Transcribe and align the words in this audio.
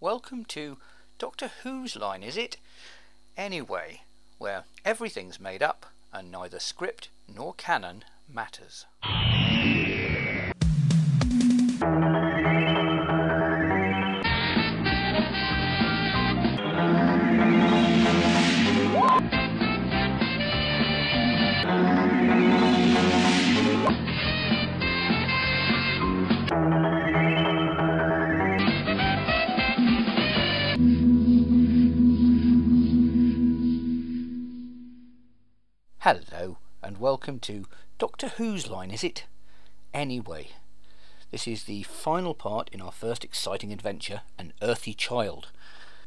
Welcome 0.00 0.44
to 0.48 0.76
Doctor 1.18 1.50
Who's 1.62 1.96
line, 1.96 2.22
is 2.22 2.36
it? 2.36 2.58
Anyway, 3.34 4.02
where 4.36 4.64
everything's 4.84 5.40
made 5.40 5.62
up 5.62 5.86
and 6.12 6.30
neither 6.30 6.58
script 6.58 7.08
nor 7.34 7.54
canon 7.54 8.04
matters. 8.28 8.84
Hello, 36.08 36.58
and 36.84 36.98
welcome 36.98 37.40
to 37.40 37.64
Doctor 37.98 38.28
Who's 38.28 38.70
line, 38.70 38.92
is 38.92 39.02
it? 39.02 39.24
Anyway, 39.92 40.50
this 41.32 41.48
is 41.48 41.64
the 41.64 41.82
final 41.82 42.32
part 42.32 42.70
in 42.72 42.80
our 42.80 42.92
first 42.92 43.24
exciting 43.24 43.72
adventure, 43.72 44.20
An 44.38 44.52
Earthy 44.62 44.94
Child. 44.94 45.48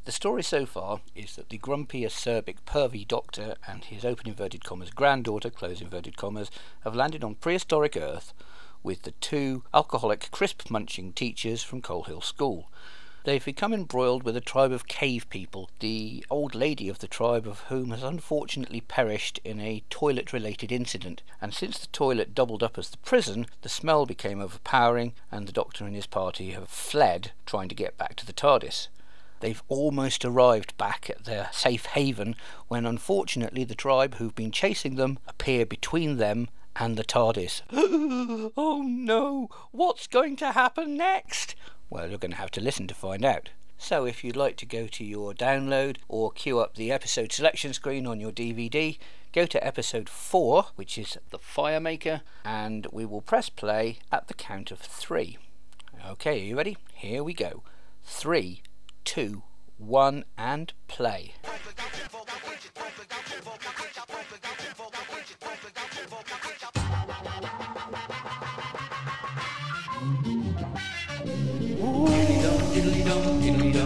The 0.05 0.13
story 0.13 0.41
so 0.41 0.65
far 0.65 1.01
is 1.15 1.35
that 1.35 1.49
the 1.49 1.57
grumpy, 1.57 2.03
acerbic, 2.03 2.59
pervy 2.65 3.05
doctor 3.05 3.55
and 3.67 3.83
his 3.83 4.05
open 4.05 4.29
inverted 4.29 4.63
commas 4.63 4.91
granddaughter, 4.91 5.49
close 5.49 5.81
inverted 5.81 6.15
commas, 6.15 6.49
have 6.85 6.95
landed 6.95 7.21
on 7.21 7.35
prehistoric 7.35 7.97
Earth 7.97 8.33
with 8.81 9.01
the 9.01 9.11
two 9.19 9.65
alcoholic, 9.73 10.31
crisp 10.31 10.69
munching 10.69 11.11
teachers 11.11 11.61
from 11.61 11.81
Coal 11.81 12.03
Hill 12.03 12.21
School. 12.21 12.71
They've 13.29 13.45
become 13.45 13.75
embroiled 13.75 14.23
with 14.23 14.35
a 14.35 14.41
tribe 14.41 14.71
of 14.71 14.87
cave 14.87 15.29
people, 15.29 15.69
the 15.81 16.25
old 16.31 16.55
lady 16.55 16.89
of 16.89 16.97
the 16.97 17.07
tribe 17.07 17.45
of 17.45 17.59
whom 17.69 17.91
has 17.91 18.01
unfortunately 18.01 18.81
perished 18.81 19.39
in 19.43 19.59
a 19.59 19.83
toilet 19.91 20.33
related 20.33 20.71
incident, 20.71 21.21
and 21.39 21.53
since 21.53 21.77
the 21.77 21.85
toilet 21.85 22.33
doubled 22.33 22.63
up 22.63 22.75
as 22.75 22.89
the 22.89 22.97
prison, 22.97 23.45
the 23.61 23.69
smell 23.69 24.07
became 24.07 24.41
overpowering, 24.41 25.13
and 25.31 25.45
the 25.45 25.51
doctor 25.51 25.85
and 25.85 25.93
his 25.93 26.07
party 26.07 26.53
have 26.53 26.69
fled, 26.69 27.31
trying 27.45 27.69
to 27.69 27.75
get 27.75 27.99
back 27.99 28.15
to 28.15 28.25
the 28.25 28.33
TARDIS. 28.33 28.87
They've 29.41 29.61
almost 29.67 30.25
arrived 30.25 30.75
back 30.77 31.07
at 31.07 31.25
their 31.25 31.49
safe 31.51 31.85
haven 31.85 32.35
when 32.67 32.87
unfortunately 32.87 33.63
the 33.63 33.75
tribe 33.75 34.15
who've 34.15 34.33
been 34.33 34.51
chasing 34.51 34.95
them 34.95 35.19
appear 35.27 35.67
between 35.67 36.17
them 36.17 36.47
and 36.75 36.97
the 36.97 37.03
TARDIS. 37.03 37.61
oh 38.57 38.83
no, 38.83 39.49
what's 39.69 40.07
going 40.07 40.35
to 40.37 40.53
happen 40.53 40.97
next? 40.97 41.53
Well, 41.89 42.07
you're 42.07 42.19
going 42.19 42.31
to 42.31 42.37
have 42.37 42.51
to 42.51 42.61
listen 42.61 42.87
to 42.87 42.93
find 42.93 43.25
out. 43.25 43.49
So, 43.77 44.05
if 44.05 44.23
you'd 44.23 44.35
like 44.35 44.57
to 44.57 44.65
go 44.65 44.87
to 44.87 45.03
your 45.03 45.33
download 45.33 45.97
or 46.07 46.31
queue 46.31 46.59
up 46.59 46.75
the 46.75 46.91
episode 46.91 47.31
selection 47.31 47.73
screen 47.73 48.05
on 48.05 48.19
your 48.19 48.31
DVD, 48.31 48.97
go 49.33 49.45
to 49.45 49.65
episode 49.65 50.09
4, 50.09 50.67
which 50.75 50.97
is 50.97 51.17
The 51.31 51.39
Firemaker, 51.39 52.21
and 52.43 52.85
we 52.91 53.05
will 53.05 53.21
press 53.21 53.49
play 53.49 53.99
at 54.11 54.27
the 54.27 54.33
count 54.33 54.69
of 54.69 54.79
3. 54.79 55.37
Okay, 56.09 56.41
are 56.41 56.45
you 56.45 56.57
ready? 56.57 56.77
Here 56.93 57.23
we 57.23 57.33
go. 57.33 57.63
Three, 58.03 58.61
two, 59.03 59.43
one, 59.77 60.25
and 60.37 60.73
play. 60.87 61.33
Fire. 72.79 73.78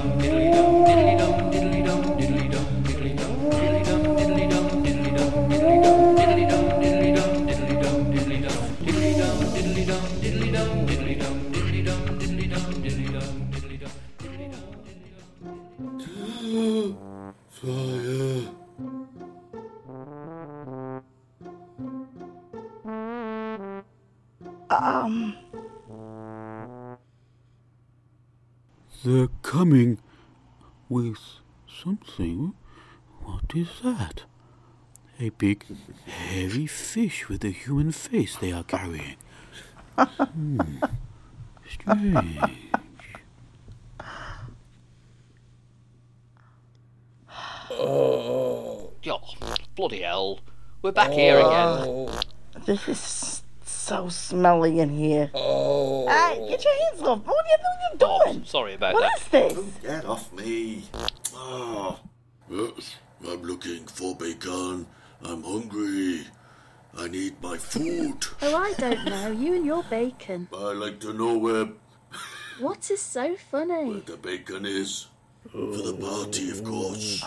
Coming 29.63 29.97
with 30.89 31.19
something. 31.65 32.53
What 33.21 33.55
is 33.55 33.69
that? 33.81 34.23
A 35.21 35.29
big, 35.29 35.63
hairy 36.05 36.67
fish 36.67 37.29
with 37.29 37.45
a 37.45 37.49
human 37.49 37.93
face 37.93 38.35
they 38.35 38.51
are 38.51 38.65
carrying. 38.65 39.15
Hmm. 39.97 40.59
Strange. 41.69 42.39
Oh, 47.71 48.91
bloody 49.75 50.01
hell. 50.01 50.39
We're 50.81 50.91
back 50.91 51.11
here 51.11 51.39
again. 51.39 52.09
this 52.65 52.89
is 52.89 53.42
so 53.93 54.09
smelly 54.09 54.79
in 54.79 54.89
here. 54.89 55.29
Oh. 55.35 56.07
Hey, 56.07 56.47
get 56.49 56.63
your 56.63 56.73
hands 56.85 57.01
off. 57.03 57.19
What 57.25 57.45
are 57.45 57.49
you, 57.49 57.57
what 57.61 58.07
are 58.07 58.23
you 58.23 58.33
doing? 58.33 58.45
Sorry 58.45 58.73
about 58.73 58.95
What 58.95 59.03
that. 59.31 59.51
is 59.51 59.55
this? 59.55 59.65
Get 59.83 60.05
off 60.05 60.33
me. 60.33 60.83
Ah. 61.35 61.99
Yes, 62.49 62.95
I'm 63.27 63.41
looking 63.43 63.85
for 63.85 64.15
bacon. 64.15 64.87
I'm 65.23 65.43
hungry. 65.43 66.25
I 66.97 67.07
need 67.07 67.41
my 67.41 67.57
food. 67.57 68.25
Oh, 68.41 68.55
I 68.55 68.73
don't 68.73 69.05
know. 69.05 69.31
You 69.31 69.53
and 69.55 69.65
your 69.65 69.83
bacon. 69.83 70.47
I 70.53 70.73
like 70.73 70.99
to 71.01 71.13
know 71.13 71.37
where, 71.37 71.69
What 72.59 72.89
is 72.91 73.01
so 73.01 73.35
funny? 73.35 73.73
where 73.73 73.85
funny? 73.85 73.99
the 74.01 74.17
bacon 74.17 74.65
is. 74.65 75.07
For 75.51 75.57
the 75.59 75.93
party, 75.99 76.49
of 76.51 76.63
course. 76.63 77.23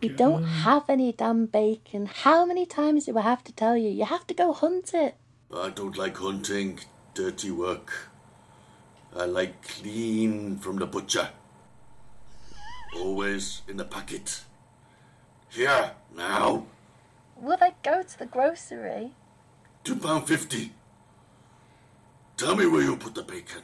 We 0.00 0.08
don't 0.08 0.44
have 0.44 0.88
any 0.88 1.12
damn 1.12 1.46
bacon. 1.46 2.06
How 2.06 2.46
many 2.46 2.64
times 2.64 3.06
do 3.06 3.18
I 3.18 3.22
have 3.22 3.42
to 3.44 3.52
tell 3.52 3.76
you? 3.76 3.88
You 3.90 4.04
have 4.04 4.24
to 4.28 4.34
go 4.34 4.52
hunt 4.52 4.94
it. 4.94 5.16
I 5.54 5.70
don't 5.70 5.96
like 5.96 6.16
hunting, 6.16 6.80
dirty 7.14 7.50
work. 7.50 7.92
I 9.14 9.24
like 9.24 9.62
clean 9.62 10.58
from 10.58 10.76
the 10.76 10.86
butcher. 10.86 11.30
Always 12.96 13.62
in 13.68 13.76
the 13.76 13.84
packet. 13.84 14.42
Here, 15.48 15.92
now. 16.14 16.66
Will 17.36 17.56
they 17.56 17.74
go 17.82 18.02
to 18.02 18.18
the 18.18 18.26
grocery? 18.26 19.12
Two 19.84 19.96
pound 19.96 20.26
fifty. 20.26 20.72
Tell 22.36 22.56
me 22.56 22.66
where 22.66 22.82
you 22.82 22.96
put 22.96 23.14
the 23.14 23.22
bacon. 23.22 23.62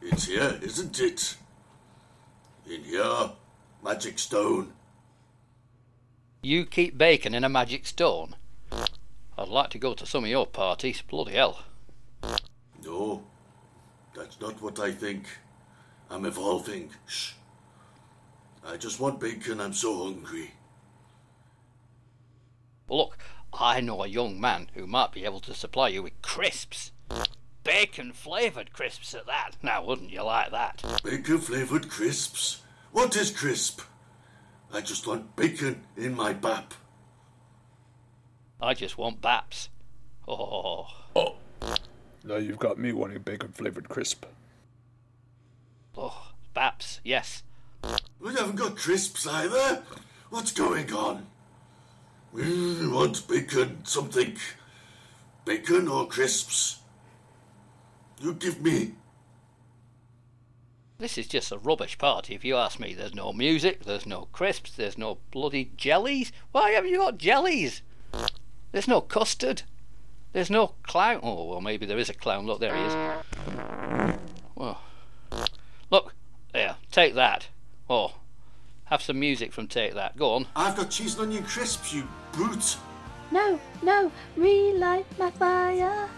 It's 0.00 0.26
here, 0.26 0.58
isn't 0.62 0.98
it? 1.00 1.36
In 2.68 2.84
here, 2.84 3.30
magic 3.84 4.18
stone. 4.18 4.72
You 6.42 6.64
keep 6.64 6.96
bacon 6.96 7.34
in 7.34 7.44
a 7.44 7.48
magic 7.48 7.86
stone? 7.86 8.34
I'd 9.48 9.54
like 9.54 9.70
to 9.70 9.78
go 9.78 9.94
to 9.94 10.04
some 10.04 10.24
of 10.24 10.30
your 10.30 10.46
parties. 10.46 11.00
Bloody 11.00 11.32
hell. 11.32 11.60
No, 12.84 13.24
that's 14.14 14.38
not 14.42 14.60
what 14.60 14.78
I 14.78 14.92
think. 14.92 15.24
I'm 16.10 16.26
evolving. 16.26 16.90
Shh. 17.06 17.32
I 18.62 18.76
just 18.76 19.00
want 19.00 19.20
bacon. 19.20 19.58
I'm 19.58 19.72
so 19.72 20.04
hungry. 20.04 20.50
Look, 22.90 23.16
I 23.54 23.80
know 23.80 24.04
a 24.04 24.06
young 24.06 24.38
man 24.38 24.68
who 24.74 24.86
might 24.86 25.12
be 25.12 25.24
able 25.24 25.40
to 25.40 25.54
supply 25.54 25.88
you 25.88 26.02
with 26.02 26.20
crisps. 26.20 26.92
Bacon 27.64 28.12
flavoured 28.12 28.74
crisps 28.74 29.14
at 29.14 29.26
that. 29.26 29.52
Now, 29.62 29.82
wouldn't 29.82 30.10
you 30.10 30.24
like 30.24 30.50
that? 30.50 30.82
Bacon 31.02 31.38
flavored 31.38 31.88
crisps. 31.88 32.60
What 32.92 33.16
is 33.16 33.30
crisp? 33.30 33.80
I 34.74 34.82
just 34.82 35.06
want 35.06 35.36
bacon 35.36 35.86
in 35.96 36.14
my 36.14 36.34
bap. 36.34 36.74
I 38.60 38.74
just 38.74 38.98
want 38.98 39.20
baps. 39.20 39.68
Oh. 40.26 40.86
oh, 41.14 41.36
Now 42.24 42.36
you've 42.36 42.58
got 42.58 42.78
me 42.78 42.92
wanting 42.92 43.22
bacon 43.22 43.52
flavored 43.52 43.88
crisp. 43.88 44.26
oh, 45.96 46.32
baps, 46.54 47.00
yes. 47.04 47.42
We 48.20 48.34
haven't 48.34 48.56
got 48.56 48.76
crisps 48.76 49.26
either. 49.26 49.82
What's 50.30 50.52
going 50.52 50.92
on? 50.92 51.26
We 52.32 52.86
want 52.88 53.26
bacon, 53.28 53.84
something. 53.84 54.36
Bacon 55.44 55.88
or 55.88 56.06
crisps? 56.06 56.80
You 58.20 58.34
give 58.34 58.60
me. 58.60 58.92
This 60.98 61.16
is 61.16 61.28
just 61.28 61.52
a 61.52 61.58
rubbish 61.58 61.96
party, 61.96 62.34
if 62.34 62.44
you 62.44 62.56
ask 62.56 62.80
me. 62.80 62.92
There's 62.92 63.14
no 63.14 63.32
music, 63.32 63.84
there's 63.84 64.04
no 64.04 64.26
crisps, 64.32 64.72
there's 64.72 64.98
no 64.98 65.18
bloody 65.30 65.70
jellies. 65.76 66.32
Why 66.50 66.70
haven't 66.72 66.90
you 66.90 66.98
got 66.98 67.18
jellies? 67.18 67.82
There's 68.72 68.88
no 68.88 69.00
custard. 69.00 69.62
There's 70.32 70.50
no 70.50 70.74
clown. 70.82 71.20
Oh, 71.22 71.44
well, 71.44 71.60
maybe 71.60 71.86
there 71.86 71.98
is 71.98 72.08
a 72.08 72.14
clown. 72.14 72.46
Look, 72.46 72.60
there 72.60 72.76
he 72.76 72.82
is. 72.82 72.94
Well, 74.54 74.80
look, 75.90 76.14
there, 76.52 76.76
take 76.90 77.14
that. 77.14 77.48
Oh, 77.88 78.14
have 78.86 79.02
some 79.02 79.18
music 79.18 79.52
from 79.52 79.68
Take 79.68 79.94
That. 79.94 80.16
Go 80.16 80.32
on. 80.34 80.46
I've 80.54 80.76
got 80.76 80.90
cheese 80.90 81.14
and 81.14 81.28
onion 81.28 81.44
crisps, 81.44 81.94
you 81.94 82.06
brute. 82.32 82.76
No, 83.30 83.58
no, 83.82 84.10
relight 84.36 85.06
my 85.18 85.30
fire. 85.30 86.08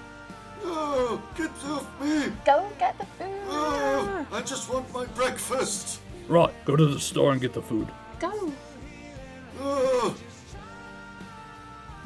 Oh, 0.63 1.23
get 1.37 1.51
off 1.65 2.01
me. 2.01 2.33
Go 2.45 2.65
and 2.67 2.79
get 2.79 2.99
the 2.99 3.07
food. 3.07 3.41
Oh, 3.49 4.27
I 4.33 4.43
just 4.43 4.69
want 4.73 4.93
my 4.93 5.07
breakfast. 5.07 6.01
Right, 6.29 6.53
go 6.65 6.77
to 6.77 6.87
the 6.87 7.01
store 7.01 7.33
and 7.33 7.41
get 7.41 7.53
the 7.53 7.63
food. 7.63 7.89
Go. 8.19 8.53
Oh, 9.61 10.17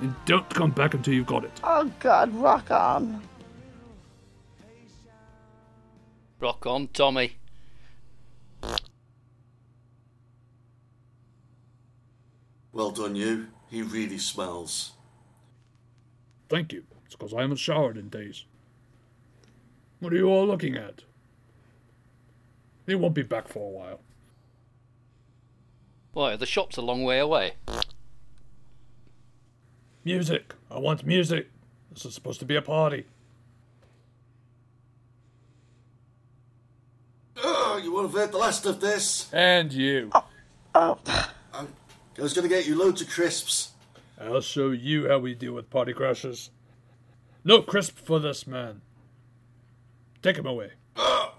And 0.04 0.14
don't 0.26 0.50
come 0.50 0.70
back 0.70 0.92
until 0.92 1.14
you've 1.14 1.24
got 1.24 1.44
it. 1.44 1.60
Oh 1.64 1.90
God, 1.98 2.34
rock 2.34 2.70
on. 2.70 3.22
Rock 6.38 6.66
on, 6.66 6.88
Tommy. 6.88 7.38
well 12.70 12.90
done, 12.90 13.16
you. 13.16 13.46
He 13.70 13.80
really 13.80 14.18
smells. 14.18 14.92
Thank 16.50 16.74
you. 16.74 16.84
It's 17.06 17.16
because 17.16 17.32
I 17.32 17.40
haven't 17.40 17.56
showered 17.56 17.96
in 17.96 18.10
days. 18.10 18.44
What 20.00 20.12
are 20.12 20.16
you 20.16 20.28
all 20.28 20.46
looking 20.46 20.76
at? 20.76 21.04
He 22.86 22.94
won't 22.94 23.14
be 23.14 23.22
back 23.22 23.48
for 23.48 23.66
a 23.66 23.70
while. 23.70 24.00
Why, 26.12 26.36
the 26.36 26.44
shop's 26.44 26.76
a 26.76 26.82
long 26.82 27.04
way 27.04 27.18
away. 27.18 27.54
Music. 30.04 30.54
I 30.70 30.78
want 30.78 31.06
music. 31.06 31.48
This 31.92 32.04
is 32.04 32.14
supposed 32.14 32.40
to 32.40 32.46
be 32.46 32.56
a 32.56 32.62
party. 32.62 33.06
Oh, 37.42 37.80
you 37.82 37.92
won't 37.92 38.08
have 38.10 38.14
heard 38.14 38.32
the 38.32 38.38
last 38.38 38.66
of 38.66 38.80
this. 38.80 39.32
And 39.32 39.72
you. 39.72 40.10
Oh, 40.14 40.24
oh. 40.74 40.98
I 41.54 41.66
was 42.22 42.32
going 42.34 42.48
to 42.48 42.54
get 42.54 42.66
you 42.66 42.76
loads 42.76 43.00
of 43.00 43.08
crisps. 43.08 43.70
I'll 44.20 44.40
show 44.40 44.70
you 44.70 45.08
how 45.08 45.18
we 45.18 45.34
deal 45.34 45.52
with 45.52 45.70
party 45.70 45.92
crashers. 45.92 46.50
No 47.42 47.62
crisp 47.62 47.98
for 47.98 48.20
this 48.20 48.46
man. 48.46 48.82
Take 50.22 50.36
him 50.36 50.46
away. 50.46 50.70
Oh. 50.96 51.34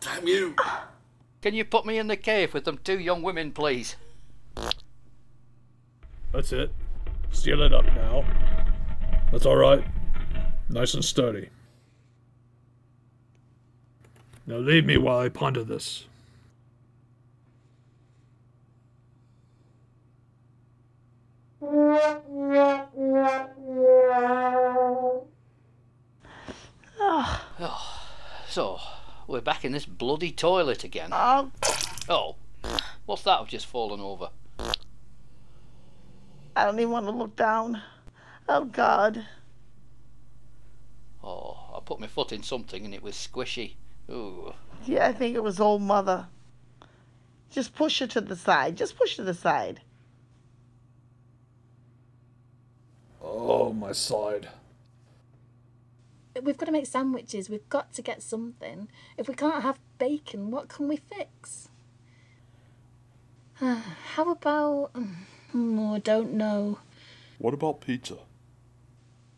Damn 0.00 0.26
you. 0.26 0.54
Can 1.42 1.54
you 1.54 1.64
put 1.64 1.84
me 1.86 1.98
in 1.98 2.06
the 2.06 2.16
cave 2.16 2.54
with 2.54 2.64
them 2.64 2.78
two 2.78 2.98
young 2.98 3.22
women, 3.22 3.52
please? 3.52 3.96
That's 6.38 6.52
it. 6.52 6.72
Seal 7.32 7.62
it 7.62 7.74
up 7.74 7.84
now. 7.96 8.24
That's 9.32 9.44
alright. 9.44 9.84
Nice 10.68 10.94
and 10.94 11.04
sturdy. 11.04 11.48
Now 14.46 14.58
leave 14.58 14.86
me 14.86 14.98
while 14.98 15.18
I 15.18 15.30
ponder 15.30 15.64
this. 15.64 16.06
Oh, 27.00 27.42
So, 28.48 28.78
we're 29.26 29.40
back 29.40 29.64
in 29.64 29.72
this 29.72 29.86
bloody 29.86 30.30
toilet 30.30 30.84
again. 30.84 31.10
oh, 31.12 31.50
Oh, 32.08 32.36
what's 33.06 33.22
that 33.22 33.40
I've 33.40 33.48
just 33.48 33.66
fallen 33.66 33.98
over? 33.98 34.28
I 36.58 36.64
don't 36.64 36.80
even 36.80 36.90
want 36.90 37.06
to 37.06 37.12
look 37.12 37.36
down. 37.36 37.80
Oh 38.48 38.64
God. 38.64 39.24
Oh, 41.22 41.56
I 41.76 41.78
put 41.84 42.00
my 42.00 42.08
foot 42.08 42.32
in 42.32 42.42
something 42.42 42.84
and 42.84 42.92
it 42.92 43.00
was 43.00 43.14
squishy. 43.14 43.74
Ooh. 44.10 44.52
Yeah, 44.84 45.06
I 45.06 45.12
think 45.12 45.36
it 45.36 45.42
was 45.44 45.60
old 45.60 45.82
mother. 45.82 46.26
Just 47.52 47.76
push 47.76 48.00
her 48.00 48.08
to 48.08 48.20
the 48.20 48.34
side. 48.34 48.76
Just 48.76 48.98
push 48.98 49.14
to 49.16 49.22
the 49.22 49.34
side. 49.34 49.82
Oh, 53.22 53.72
my 53.72 53.92
side. 53.92 54.48
We've 56.42 56.58
got 56.58 56.66
to 56.66 56.72
make 56.72 56.86
sandwiches. 56.86 57.48
We've 57.48 57.68
got 57.68 57.92
to 57.92 58.02
get 58.02 58.20
something. 58.20 58.88
If 59.16 59.28
we 59.28 59.34
can't 59.34 59.62
have 59.62 59.78
bacon, 59.98 60.50
what 60.50 60.68
can 60.68 60.88
we 60.88 60.96
fix? 60.96 61.68
How 63.60 64.28
about. 64.32 64.90
Um, 64.96 65.26
Oh, 65.60 65.94
I 65.94 65.98
don't 65.98 66.34
know. 66.34 66.78
What 67.38 67.52
about 67.52 67.80
pizza? 67.80 68.18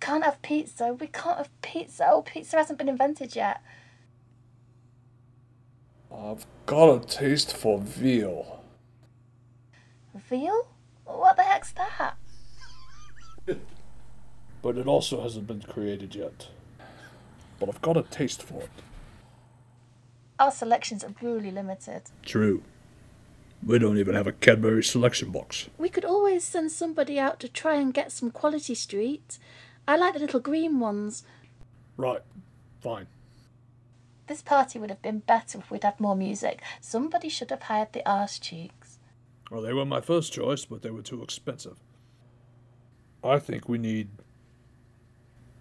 Can't 0.01 0.23
have 0.25 0.43
pizza. 0.43 0.93
We 0.93 1.07
can't 1.07 1.39
have 1.39 1.63
pizza. 1.63 2.07
Oh, 2.11 2.21
pizza 2.23 2.57
hasn't 2.59 2.79
been 2.79 2.91
invented 2.91 3.35
yet. 3.35 3.63
I've 6.15 6.45
got 6.67 6.95
a 6.95 7.01
taste 7.07 7.57
for 7.57 7.79
veal. 7.79 8.61
Veal? 10.15 10.69
What 11.07 11.37
the 11.37 11.43
heck's 11.43 11.73
that? 11.73 12.17
But 14.63 14.77
it 14.77 14.87
also 14.87 15.23
hasn't 15.23 15.47
been 15.47 15.63
created 15.63 16.15
yet. 16.15 16.49
But 17.59 17.71
I've 17.71 17.81
got 17.81 17.97
a 17.97 18.03
taste 18.03 18.43
for 18.43 18.61
it. 18.61 18.69
Our 20.39 20.51
selections 20.51 21.03
are 21.03 21.15
really 21.23 21.51
limited. 21.51 22.03
True. 22.23 22.63
We 23.65 23.79
don't 23.79 23.99
even 23.99 24.15
have 24.15 24.27
a 24.27 24.33
Cadbury 24.33 24.83
selection 24.83 25.31
box. 25.31 25.69
We 25.77 25.91
could 25.91 26.05
always 26.05 26.45
send 26.45 26.73
somebody 26.73 27.19
out 27.19 27.41
to 27.41 27.49
try 27.49 27.75
and 27.75 27.93
get 27.93 28.11
some 28.11 28.31
quality 28.31 28.75
street. 28.75 29.39
I 29.87 29.97
like 29.97 30.15
the 30.15 30.21
little 30.21 30.41
green 30.41 30.81
ones. 30.81 31.25
Right. 31.97 32.23
Fine. 32.81 33.07
This 34.27 34.43
party 34.43 34.79
would 34.79 34.91
have 34.91 35.03
been 35.03 35.19
better 35.19 35.59
if 35.59 35.71
we'd 35.71 35.85
had 35.85 36.01
more 36.01 36.17
music. 36.17 36.62
Somebody 36.81 37.29
should 37.29 37.51
have 37.51 37.62
hired 37.62 37.93
the 37.93 38.09
arse 38.09 38.39
cheeks. 38.39 38.99
Well, 39.51 39.61
they 39.61 39.73
were 39.73 39.85
my 39.85 40.01
first 40.01 40.33
choice, 40.33 40.65
but 40.65 40.83
they 40.83 40.91
were 40.91 41.03
too 41.03 41.23
expensive. 41.23 41.77
I 43.23 43.39
think 43.39 43.69
we 43.69 43.77
need. 43.77 44.09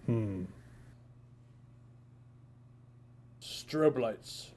Hmm. 0.06 0.44
Strobe 3.42 3.98
lights. 3.98 4.52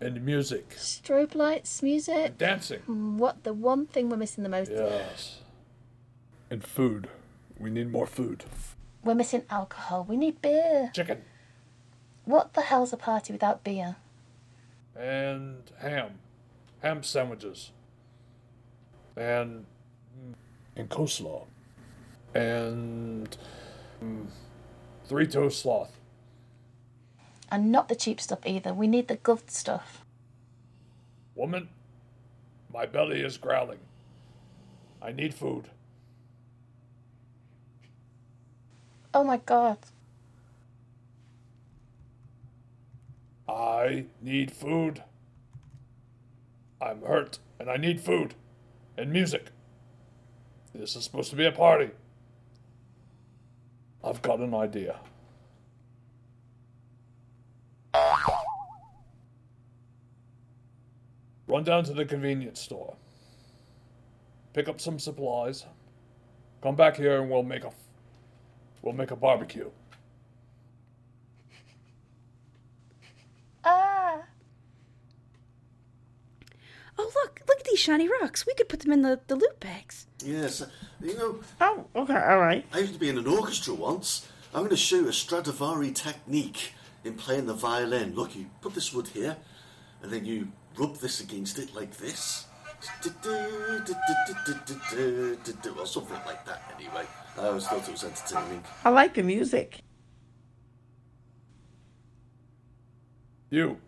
And 0.00 0.24
music. 0.24 0.70
Strobe 0.76 1.34
lights, 1.34 1.82
music. 1.82 2.16
And 2.26 2.38
dancing. 2.38 3.16
What 3.18 3.44
the 3.44 3.52
one 3.52 3.86
thing 3.86 4.08
we're 4.10 4.16
missing 4.16 4.42
the 4.44 4.50
most? 4.50 4.70
Yes. 4.70 5.38
And 6.50 6.62
food. 6.64 7.08
We 7.58 7.70
need 7.70 7.90
more 7.90 8.06
food. 8.06 8.44
We're 9.02 9.14
missing 9.14 9.44
alcohol. 9.50 10.04
We 10.08 10.16
need 10.16 10.42
beer. 10.42 10.90
Chicken. 10.94 11.22
What 12.24 12.54
the 12.54 12.62
hell's 12.62 12.92
a 12.92 12.96
party 12.96 13.32
without 13.32 13.62
beer? 13.64 13.96
And 14.96 15.62
ham. 15.78 16.18
Ham 16.82 17.02
sandwiches. 17.02 17.70
And. 19.16 19.66
And 20.76 20.88
coleslaw. 20.88 21.44
And. 22.34 23.36
mm, 24.02 24.26
Three 25.06 25.26
toast 25.26 25.60
sloth. 25.60 25.92
And 27.54 27.70
not 27.70 27.88
the 27.88 27.94
cheap 27.94 28.20
stuff 28.20 28.40
either. 28.44 28.74
We 28.74 28.88
need 28.88 29.06
the 29.06 29.14
good 29.14 29.48
stuff. 29.48 30.04
Woman, 31.36 31.68
my 32.68 32.84
belly 32.84 33.20
is 33.20 33.36
growling. 33.36 33.78
I 35.00 35.12
need 35.12 35.32
food. 35.32 35.68
Oh 39.14 39.22
my 39.22 39.36
god. 39.36 39.78
I 43.48 44.06
need 44.20 44.50
food. 44.50 45.04
I'm 46.82 47.02
hurt 47.02 47.38
and 47.60 47.70
I 47.70 47.76
need 47.76 48.00
food 48.00 48.34
and 48.98 49.12
music. 49.12 49.50
This 50.74 50.96
is 50.96 51.04
supposed 51.04 51.30
to 51.30 51.36
be 51.36 51.46
a 51.46 51.52
party. 51.52 51.90
I've 54.02 54.22
got 54.22 54.40
an 54.40 54.54
idea. 54.54 54.98
Run 61.54 61.62
down 61.62 61.84
to 61.84 61.92
the 61.92 62.04
convenience 62.04 62.58
store. 62.58 62.96
Pick 64.54 64.68
up 64.68 64.80
some 64.80 64.98
supplies. 64.98 65.64
Come 66.60 66.74
back 66.74 66.96
here 66.96 67.20
and 67.20 67.30
we'll 67.30 67.44
make 67.44 67.62
a 67.62 67.70
we'll 68.82 68.92
make 68.92 69.12
a 69.12 69.16
barbecue. 69.16 69.70
Ah. 73.62 74.22
Oh, 76.98 77.12
look, 77.22 77.40
look 77.46 77.60
at 77.60 77.64
these 77.66 77.78
shiny 77.78 78.08
rocks. 78.08 78.44
We 78.44 78.54
could 78.54 78.68
put 78.68 78.80
them 78.80 78.90
in 78.90 79.02
the, 79.02 79.20
the 79.28 79.36
loot 79.36 79.60
bags. 79.60 80.08
Yes, 80.24 80.60
uh, 80.60 80.66
you 81.00 81.16
know, 81.16 81.38
Oh, 81.60 81.86
okay, 81.94 82.14
all 82.16 82.40
right. 82.40 82.66
I 82.72 82.80
used 82.80 82.94
to 82.94 82.98
be 82.98 83.08
in 83.08 83.16
an 83.16 83.28
orchestra 83.28 83.74
once. 83.74 84.26
I'm 84.52 84.62
going 84.62 84.70
to 84.70 84.76
show 84.76 84.96
you 84.96 85.08
a 85.08 85.12
Stradivari 85.12 85.92
technique 85.92 86.72
in 87.04 87.14
playing 87.14 87.46
the 87.46 87.54
violin. 87.54 88.16
Look, 88.16 88.34
you 88.34 88.46
put 88.60 88.74
this 88.74 88.92
wood 88.92 89.06
here, 89.06 89.36
and 90.02 90.10
then 90.10 90.24
you 90.24 90.48
rub 90.76 90.96
this 90.96 91.20
against 91.20 91.58
it 91.58 91.74
like 91.74 91.96
this. 91.96 92.46
Or 95.78 95.86
something 95.86 96.16
like 96.26 96.44
that, 96.44 96.62
anyway. 96.76 97.04
I 97.38 97.46
always 97.46 97.66
thought 97.66 97.88
it 97.88 97.92
was 97.92 98.04
entertaining. 98.04 98.62
I 98.84 98.90
like 98.90 99.14
the 99.14 99.22
music. 99.22 99.80
You. 103.50 103.78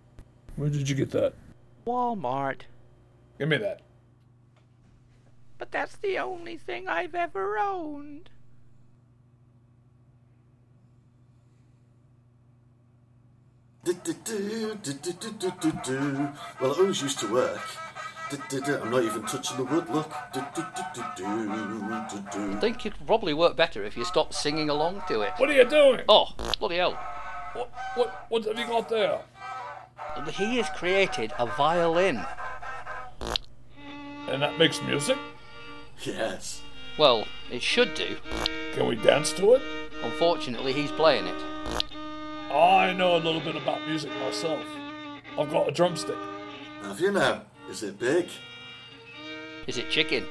Where 0.57 0.71
did 0.71 0.89
you 0.89 0.95
get 0.95 1.11
that? 1.11 1.35
Walmart. 1.87 2.63
Give 3.39 3.49
me 3.49 3.59
that. 3.59 3.83
But 5.59 5.71
that's 5.71 5.97
the 5.97 6.19
only 6.19 6.57
thing 6.57 6.89
I've 6.89 7.15
ever 7.15 7.59
owned. 7.59 8.31
Well, 16.61 16.73
it 16.73 16.79
always 16.79 17.03
used 17.03 17.21
to 17.21 17.33
work. 17.33 17.61
I'm 18.33 18.91
not 18.91 19.05
even 19.05 19.23
touching 19.23 19.59
the 19.59 19.65
wood, 19.65 19.89
look. 19.89 20.11
I 20.35 20.41
think 22.61 22.85
it'd 22.85 23.07
probably 23.07 23.33
work 23.33 23.57
better 23.57 23.85
if 23.85 23.97
you 23.97 24.05
stopped 24.05 24.35
singing 24.35 24.69
along 24.69 25.03
to 25.07 25.21
it. 25.21 25.35
What 25.37 25.49
are 25.51 25.53
you 25.53 25.65
doing? 25.65 26.01
Oh, 26.09 26.35
bloody 26.59 26.77
hell. 26.77 26.99
What, 27.53 27.71
what, 27.95 28.27
what 28.29 28.45
have 28.45 28.59
you 28.59 28.67
got 28.67 28.89
there? 28.89 29.21
He 30.33 30.57
has 30.57 30.69
created 30.71 31.33
a 31.39 31.47
violin. 31.47 32.27
And 34.29 34.43
that 34.43 34.59
makes 34.59 34.83
music? 34.83 35.19
Yes. 36.03 36.63
Well, 36.99 37.29
it 37.53 37.63
should 37.63 37.95
do. 37.95 38.17
Can 38.73 38.89
we 38.89 38.97
dance 38.97 39.33
to 39.35 39.55
it? 39.55 39.63
Unfortunately, 40.03 40.73
he's 40.73 40.91
playing 40.91 41.29
it. 41.29 41.41
I 42.51 42.93
know 42.93 43.17
a 43.17 43.19
little 43.19 43.41
bit 43.41 43.57
about 43.57 43.87
music 43.87 44.11
myself. 44.21 44.65
I've 45.39 45.51
got 45.51 45.69
a 45.69 45.73
drumstick. 45.73 46.17
Have 46.83 47.01
you 47.01 47.13
now? 47.13 47.43
Is 47.69 47.83
it 47.83 47.99
big? 47.99 48.29
Is 49.67 49.79
it 49.79 49.91
chicken? 49.91 50.25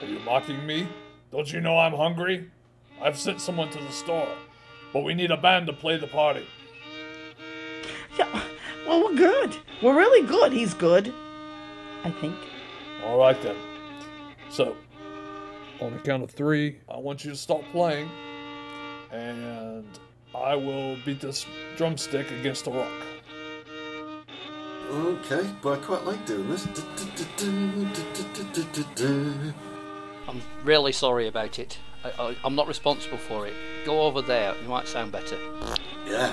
Are 0.00 0.06
you 0.06 0.18
mocking 0.20 0.66
me? 0.66 0.86
Don't 1.32 1.50
you 1.52 1.60
know 1.60 1.78
I'm 1.78 1.94
hungry? 1.94 2.50
I've 3.00 3.18
sent 3.18 3.40
someone 3.40 3.70
to 3.70 3.78
the 3.78 3.90
store, 3.90 4.28
but 4.92 5.02
we 5.02 5.14
need 5.14 5.30
a 5.30 5.36
band 5.36 5.66
to 5.66 5.72
play 5.72 5.96
the 5.96 6.06
party. 6.06 6.46
Yeah, 8.18 8.42
well, 8.86 9.02
we're 9.04 9.16
good. 9.16 9.56
We're 9.82 9.96
really 9.96 10.26
good. 10.26 10.52
He's 10.52 10.74
good. 10.74 11.12
I 12.04 12.10
think. 12.10 12.36
All 13.04 13.18
right 13.18 13.40
then. 13.42 13.56
So, 14.50 14.76
on 15.80 15.92
the 15.92 15.98
count 15.98 16.22
of 16.22 16.30
three, 16.30 16.78
I 16.88 16.98
want 16.98 17.24
you 17.24 17.30
to 17.30 17.36
stop 17.36 17.62
playing, 17.72 18.08
and 19.10 19.84
I 20.34 20.54
will 20.54 20.96
beat 21.04 21.20
this 21.20 21.46
drumstick 21.76 22.30
against 22.30 22.66
a 22.66 22.70
rock. 22.70 22.92
Okay, 24.90 25.50
but 25.62 25.78
I 25.78 25.82
quite 25.82 26.04
like 26.04 26.24
doing 26.26 26.48
this. 26.48 26.68
I'm 30.28 30.40
really 30.62 30.92
sorry 30.92 31.26
about 31.26 31.58
it. 31.58 31.78
I, 32.04 32.36
am 32.44 32.54
not 32.54 32.68
responsible 32.68 33.18
for 33.18 33.46
it. 33.46 33.54
Go 33.84 34.02
over 34.02 34.22
there, 34.22 34.52
it 34.52 34.68
might 34.68 34.86
sound 34.86 35.10
better. 35.10 35.38
Yeah. 36.06 36.32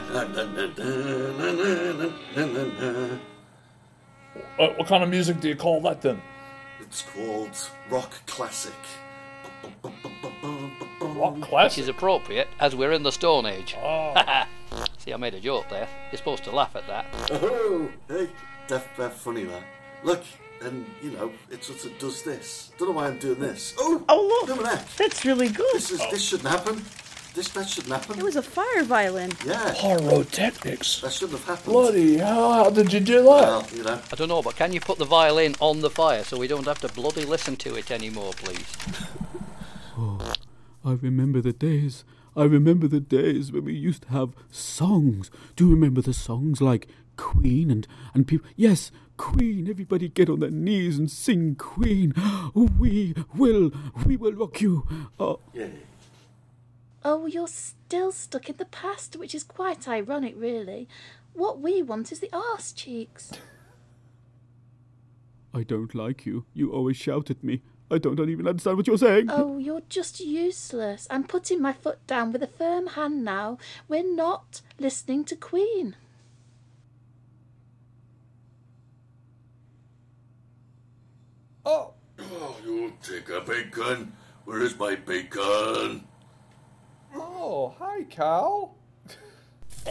What, 4.58 4.78
what 4.78 4.88
kind 4.88 5.04
of 5.04 5.10
music 5.10 5.40
do 5.40 5.48
you 5.48 5.56
call 5.56 5.82
that 5.82 6.02
then? 6.02 6.22
It's 6.82 7.02
called 7.02 7.58
rock 7.90 8.14
classic. 8.28 8.74
Rock 11.02 11.52
Which 11.52 11.78
is 11.78 11.88
appropriate 11.88 12.48
as 12.60 12.76
we're 12.76 12.92
in 12.92 13.04
the 13.04 13.12
Stone 13.12 13.46
Age. 13.46 13.76
Oh, 13.82 14.14
See, 14.98 15.14
I 15.14 15.18
made 15.18 15.34
a 15.34 15.40
joke 15.40 15.66
there. 15.70 15.88
You're 16.12 16.18
supposed 16.18 16.44
to 16.46 16.52
laugh 16.52 16.76
at 16.76 16.88
that. 16.88 17.06
Oh, 17.32 17.90
hey, 18.08 18.30
that's 18.68 18.86
that's 18.98 19.20
funny 19.20 19.44
that. 19.46 19.64
Look, 20.04 20.24
and 20.64 20.86
you 21.02 21.12
know, 21.12 21.32
it 21.50 21.64
sort 21.64 21.84
of 21.86 21.98
does 22.00 22.22
this. 22.24 22.72
Don't 22.78 22.90
know 22.90 22.96
why 22.96 23.08
I'm 23.08 23.18
doing 23.20 23.40
this. 23.40 23.74
Oh, 23.80 24.04
Oh, 24.10 24.22
look. 24.48 24.58
look 24.58 24.66
at 24.66 24.76
that. 24.80 24.88
That's 24.98 25.26
really 25.26 25.50
good. 25.50 25.74
This 25.74 25.92
is 25.92 26.00
this 26.12 26.24
shouldn't 26.24 26.50
happen. 26.50 26.84
This 27.34 27.48
that 27.50 27.68
shouldn't 27.70 27.94
happen. 27.94 28.20
It 28.20 28.24
was 28.24 28.36
a 28.36 28.42
fire 28.42 28.84
violin. 28.84 29.32
yeah, 29.46 29.74
pyrotechnics. 29.78 31.02
that 31.02 31.12
shouldn't 31.14 31.40
have 31.40 31.48
happened. 31.48 31.74
Bloody 31.74 32.18
hell, 32.18 32.52
how 32.54 32.70
did 32.70 32.92
you 32.92 33.00
do 33.00 33.18
that? 33.18 33.26
Well, 33.26 33.68
you 33.74 33.84
know, 33.84 34.00
I 34.12 34.16
don't 34.16 34.28
know, 34.28 34.42
but 34.42 34.56
can 34.58 34.74
you 34.74 34.82
put 34.82 34.98
the 34.98 35.06
violin 35.06 35.56
on 35.62 35.80
the 35.80 35.90
fire 35.90 36.24
so 36.26 36.38
we 36.38 36.48
don't 36.48 36.68
have 36.68 36.80
to 36.82 36.90
bloody 36.90 37.24
listen 37.26 37.56
to 37.58 37.76
it 37.76 37.90
anymore, 37.90 38.34
please? 38.36 38.66
Oh, 40.04 40.34
I 40.84 40.94
remember 40.94 41.42
the 41.42 41.54
days. 41.54 42.04
I 42.36 42.46
remember 42.46 42.88
the 42.88 43.00
days 43.00 43.52
when 43.52 43.66
we 43.66 43.74
used 43.76 44.02
to 44.04 44.10
have 44.10 44.34
songs. 44.50 45.30
Do 45.56 45.66
you 45.66 45.76
remember 45.76 46.02
the 46.02 46.14
songs 46.14 46.60
like 46.60 46.88
Queen 47.18 47.70
and 47.70 47.88
and 48.16 48.28
people? 48.28 48.50
Yes, 48.56 48.92
Queen. 49.18 49.70
Everybody 49.70 50.10
get 50.10 50.28
on 50.28 50.40
their 50.40 50.50
knees 50.50 50.98
and 50.98 51.12
sing 51.12 51.54
Queen. 51.54 52.14
Oh, 52.18 52.70
we 52.80 53.14
will, 53.36 53.72
we 54.04 54.18
will 54.18 54.34
rock 54.34 54.60
you. 54.60 54.88
Oh. 55.20 55.40
Oh, 57.06 57.28
you're 57.28 57.48
still 57.48 58.12
stuck 58.12 58.50
in 58.50 58.58
the 58.58 58.66
past, 58.66 59.16
which 59.16 59.36
is 59.36 59.44
quite 59.44 59.88
ironic, 59.88 60.34
really. 60.36 60.88
What 61.34 61.60
we 61.60 61.84
want 61.84 62.12
is 62.12 62.22
the 62.22 62.34
arse 62.34 62.72
cheeks. 62.72 63.32
I 65.54 65.62
don't 65.62 65.94
like 65.94 66.26
you. 66.26 66.46
You 66.56 66.72
always 66.72 66.98
shout 66.98 67.30
at 67.30 67.44
me. 67.44 67.62
I 67.92 67.98
don't 67.98 68.20
even 68.30 68.48
understand 68.48 68.78
what 68.78 68.88
you're 68.88 68.98
saying. 68.98 69.28
Oh, 69.30 69.58
you're 69.58 69.84
just 69.90 70.20
useless. 70.22 71.08
I'm 71.10 71.26
putting 71.26 71.62
my 71.62 71.74
foot 71.74 72.06
down 72.08 72.32
with 72.32 72.42
a 72.42 72.48
firm 72.48 72.88
hand 72.88 73.24
now. 73.26 73.58
We're 73.90 74.16
not 74.16 74.62
listening 74.80 75.26
to 75.26 75.36
Queen. 75.36 75.96
Oh, 81.66 81.94
Oh, 82.34 82.56
you 82.66 82.94
take 83.02 83.30
a 83.30 83.42
bacon. 83.42 84.14
Where 84.46 84.62
is 84.62 84.78
my 84.78 84.96
bacon? 84.96 86.06
oh, 87.16 87.74
hi, 87.80 88.04
Cal. 88.04 88.76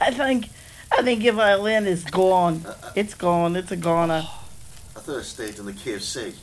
I 0.00 0.10
think. 0.10 0.50
I 0.92 1.02
think 1.02 1.22
your 1.24 1.32
violin 1.34 1.86
is 1.86 2.04
gone. 2.04 2.64
It's 2.94 3.14
gone. 3.14 3.56
It's 3.56 3.72
a 3.72 3.76
goner. 3.76 4.22
Oh, 4.24 4.44
I 4.96 5.00
thought 5.00 5.18
I 5.18 5.22
stayed 5.22 5.58
in 5.58 5.66
the 5.66 5.72
KFC. 5.72 6.34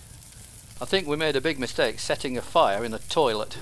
I 0.80 0.86
think 0.86 1.08
we 1.08 1.16
made 1.16 1.36
a 1.36 1.42
big 1.42 1.60
mistake 1.60 2.00
setting 2.00 2.38
a 2.38 2.42
fire 2.42 2.84
in 2.84 2.92
the 2.92 3.00
toilet. 3.00 3.58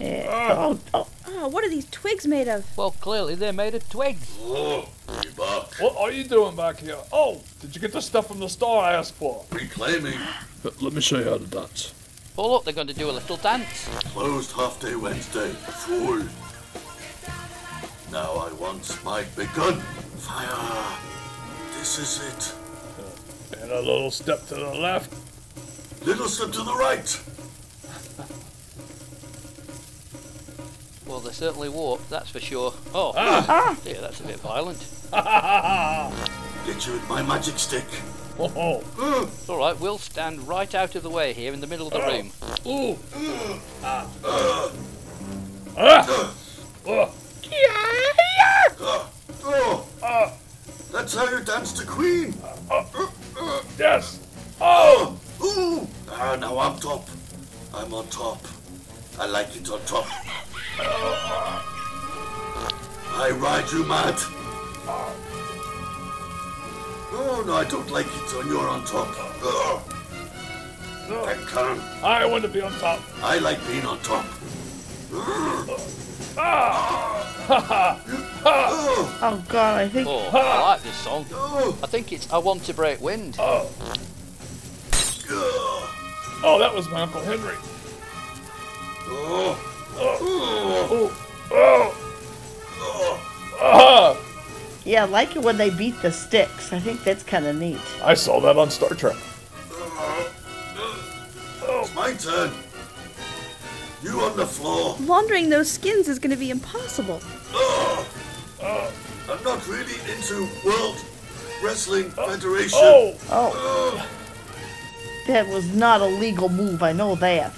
Yeah. 0.00 0.26
Oh, 0.30 0.78
oh, 0.94 1.06
Oh, 1.06 1.08
oh 1.28 1.48
what 1.48 1.64
are 1.64 1.68
these 1.68 1.88
twigs 1.90 2.26
made 2.26 2.48
of? 2.48 2.64
Well, 2.76 2.92
clearly 2.92 3.34
they're 3.34 3.52
made 3.52 3.74
of 3.74 3.88
twigs. 3.88 4.36
Oh, 4.42 4.88
be 5.22 5.28
back. 5.30 5.74
What 5.80 5.96
are 5.96 6.12
you 6.12 6.24
doing 6.24 6.54
back 6.54 6.78
here? 6.78 6.98
Oh, 7.12 7.40
did 7.60 7.74
you 7.74 7.80
get 7.80 7.92
the 7.92 8.02
stuff 8.02 8.28
from 8.28 8.38
the 8.38 8.48
store 8.48 8.82
I 8.82 8.92
asked 8.92 9.14
for? 9.14 9.44
Reclaiming. 9.50 10.18
Uh, 10.64 10.70
let 10.80 10.92
me 10.92 11.00
show 11.00 11.18
you 11.18 11.24
how 11.24 11.38
to 11.38 11.46
dance. 11.46 11.94
Oh, 12.38 12.50
look, 12.52 12.64
they're 12.64 12.74
going 12.74 12.86
to 12.88 12.94
do 12.94 13.10
a 13.10 13.12
little 13.12 13.38
dance. 13.38 13.88
Closed 14.12 14.52
half 14.52 14.80
day 14.80 14.94
Wednesday. 14.94 15.48
Fool. 15.50 16.22
Now 18.12 18.32
I 18.32 18.52
want 18.52 19.04
my 19.04 19.22
bacon. 19.34 19.80
Fire. 20.18 20.98
This 21.78 21.98
is 21.98 22.22
it. 22.28 22.65
And 23.60 23.70
a 23.70 23.80
little 23.80 24.10
step 24.10 24.46
to 24.48 24.54
the 24.54 24.74
left. 24.74 25.12
Little 26.06 26.28
step 26.28 26.52
to 26.52 26.62
the 26.62 26.74
right. 26.74 27.20
Well, 31.06 31.20
they 31.20 31.32
certainly 31.32 31.68
warped, 31.68 32.10
that's 32.10 32.30
for 32.30 32.40
sure. 32.40 32.74
Oh, 32.92 33.12
ah. 33.16 33.78
dear, 33.84 34.00
that's 34.00 34.20
a 34.20 34.24
bit 34.24 34.40
violent. 34.40 34.78
Get 36.66 36.86
you 36.86 36.94
with 36.94 37.08
my 37.08 37.22
magic 37.22 37.58
stick. 37.58 37.84
Oh, 38.38 38.52
oh. 38.98 39.30
Uh, 39.48 39.52
all 39.52 39.58
right, 39.58 39.78
we'll 39.80 39.98
stand 39.98 40.46
right 40.46 40.74
out 40.74 40.94
of 40.94 41.02
the 41.02 41.10
way 41.10 41.32
here 41.32 41.52
in 41.52 41.60
the 41.60 41.66
middle 41.66 41.86
of 41.86 41.92
the 41.92 42.02
ah. 42.02 42.08
room. 42.08 42.32
Ooh. 42.66 42.98
uh, 43.84 44.06
Ah. 45.78 46.32
Oh. 46.86 47.12
uh, 49.42 49.90
oh, 50.02 50.32
that's 50.92 51.14
how 51.14 51.28
you 51.30 51.44
dance 51.44 51.72
to 51.74 51.86
Queen. 51.86 52.32
Mm. 52.32 53.25
Yes. 53.78 54.20
Oh. 54.60 55.18
Ooh. 55.42 55.86
Ah, 56.08 56.36
now 56.36 56.58
I'm 56.58 56.78
top. 56.78 57.08
I'm 57.74 57.92
on 57.92 58.06
top. 58.08 58.40
I 59.18 59.26
like 59.26 59.54
it 59.56 59.70
on 59.70 59.80
top. 59.86 60.06
I 63.18 63.30
ride 63.30 63.70
you 63.72 63.84
mad. 63.84 64.14
Oh 67.18 67.42
no, 67.46 67.54
I 67.54 67.64
don't 67.64 67.90
like 67.90 68.06
it 68.06 68.36
when 68.36 68.46
you're 68.48 68.68
on 68.68 68.84
top. 68.84 69.08
Ugh. 69.42 69.82
I 71.08 71.34
can't. 71.46 71.80
I 72.02 72.26
want 72.26 72.42
to 72.42 72.48
be 72.48 72.60
on 72.60 72.72
top. 72.72 73.00
I 73.22 73.38
like 73.38 73.64
being 73.66 73.86
on 73.86 73.98
top. 74.00 74.26
Oh, 76.38 78.25
oh 78.48 79.44
God! 79.48 79.80
I 79.80 79.88
think. 79.88 80.06
Oh, 80.08 80.28
I 80.32 80.60
like 80.62 80.82
this 80.82 80.94
song. 80.96 81.26
oh, 81.32 81.76
I 81.82 81.86
think 81.86 82.12
it's 82.12 82.32
I 82.32 82.38
Want 82.38 82.64
to 82.64 82.74
Break 82.74 83.00
Wind. 83.00 83.36
oh. 83.38 83.70
Oh, 86.44 86.58
that 86.60 86.72
was 86.72 86.88
my 86.90 87.02
Uncle 87.02 87.20
Henry. 87.22 87.56
Oh, 89.08 89.72
Oh. 89.98 91.92
Oh. 92.78 93.56
Ah. 93.60 94.16
Yeah, 94.84 95.02
I 95.02 95.06
like 95.06 95.34
it 95.34 95.42
when 95.42 95.56
they 95.56 95.70
beat 95.70 96.00
the 96.02 96.12
sticks. 96.12 96.72
I 96.72 96.78
think 96.78 97.02
that's 97.02 97.24
kind 97.24 97.46
of 97.46 97.56
neat. 97.56 97.80
I 98.04 98.14
saw 98.14 98.40
that 98.40 98.56
on 98.56 98.70
Star 98.70 98.90
Trek. 98.90 99.16
it's 101.58 101.94
my 101.94 102.12
turn. 102.14 102.52
You 104.02 104.20
on 104.20 104.36
the 104.36 104.46
floor. 104.46 104.96
Laundering 105.00 105.48
those 105.48 105.70
skins 105.70 106.08
is 106.08 106.18
going 106.20 106.30
to 106.30 106.36
be 106.36 106.50
impossible. 106.50 107.20
Oh, 108.62 108.92
not 109.44 109.66
really 109.68 109.94
into 110.10 110.48
World 110.64 110.96
Wrestling 111.62 112.10
Federation. 112.10 112.78
Oh! 112.80 113.14
Oh. 113.30 114.10
That 115.26 115.46
was 115.48 115.74
not 115.74 116.00
a 116.00 116.06
legal 116.06 116.48
move, 116.48 116.82
I 116.82 116.92
know 116.92 117.14
that. 117.16 117.52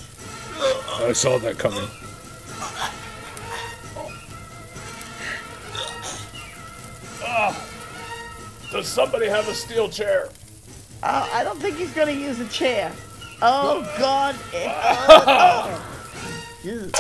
I 1.01 1.13
saw 1.13 1.39
that 1.39 1.59
coming. 1.59 1.87
Ah, 7.23 7.69
does 8.73 8.89
somebody 8.89 9.27
have 9.29 9.49
a 9.49 9.55
steel 9.55 9.89
chair? 9.89 10.31
Uh, 11.03 11.29
I 11.33 11.45
don't 11.45 11.61
think 11.61 11.77
he's 11.77 11.93
gonna 11.93 12.11
use 12.13 12.41
a 12.41 12.49
chair. 12.49 12.93
Oh, 13.41 13.83
God. 13.99 14.35
Oh, 14.55 15.85
Ew. 16.65 16.91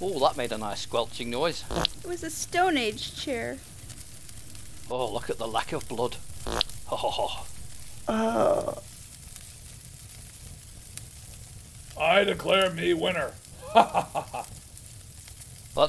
Oh, 0.00 0.18
that 0.20 0.36
made 0.36 0.52
a 0.52 0.58
nice 0.58 0.80
squelching 0.80 1.30
noise. 1.30 1.64
It 1.70 2.06
was 2.06 2.22
a 2.22 2.30
Stone 2.30 2.76
Age 2.76 3.16
chair. 3.16 3.58
Oh, 4.90 5.12
look 5.12 5.30
at 5.30 5.38
the 5.38 5.48
lack 5.48 5.72
of 5.72 5.88
blood. 5.88 6.16
Oh, 6.90 7.44
Oh. 8.08 8.78
I 11.98 12.24
declare 12.24 12.70
me 12.70 12.92
winner. 12.94 13.32
that's 13.74 14.46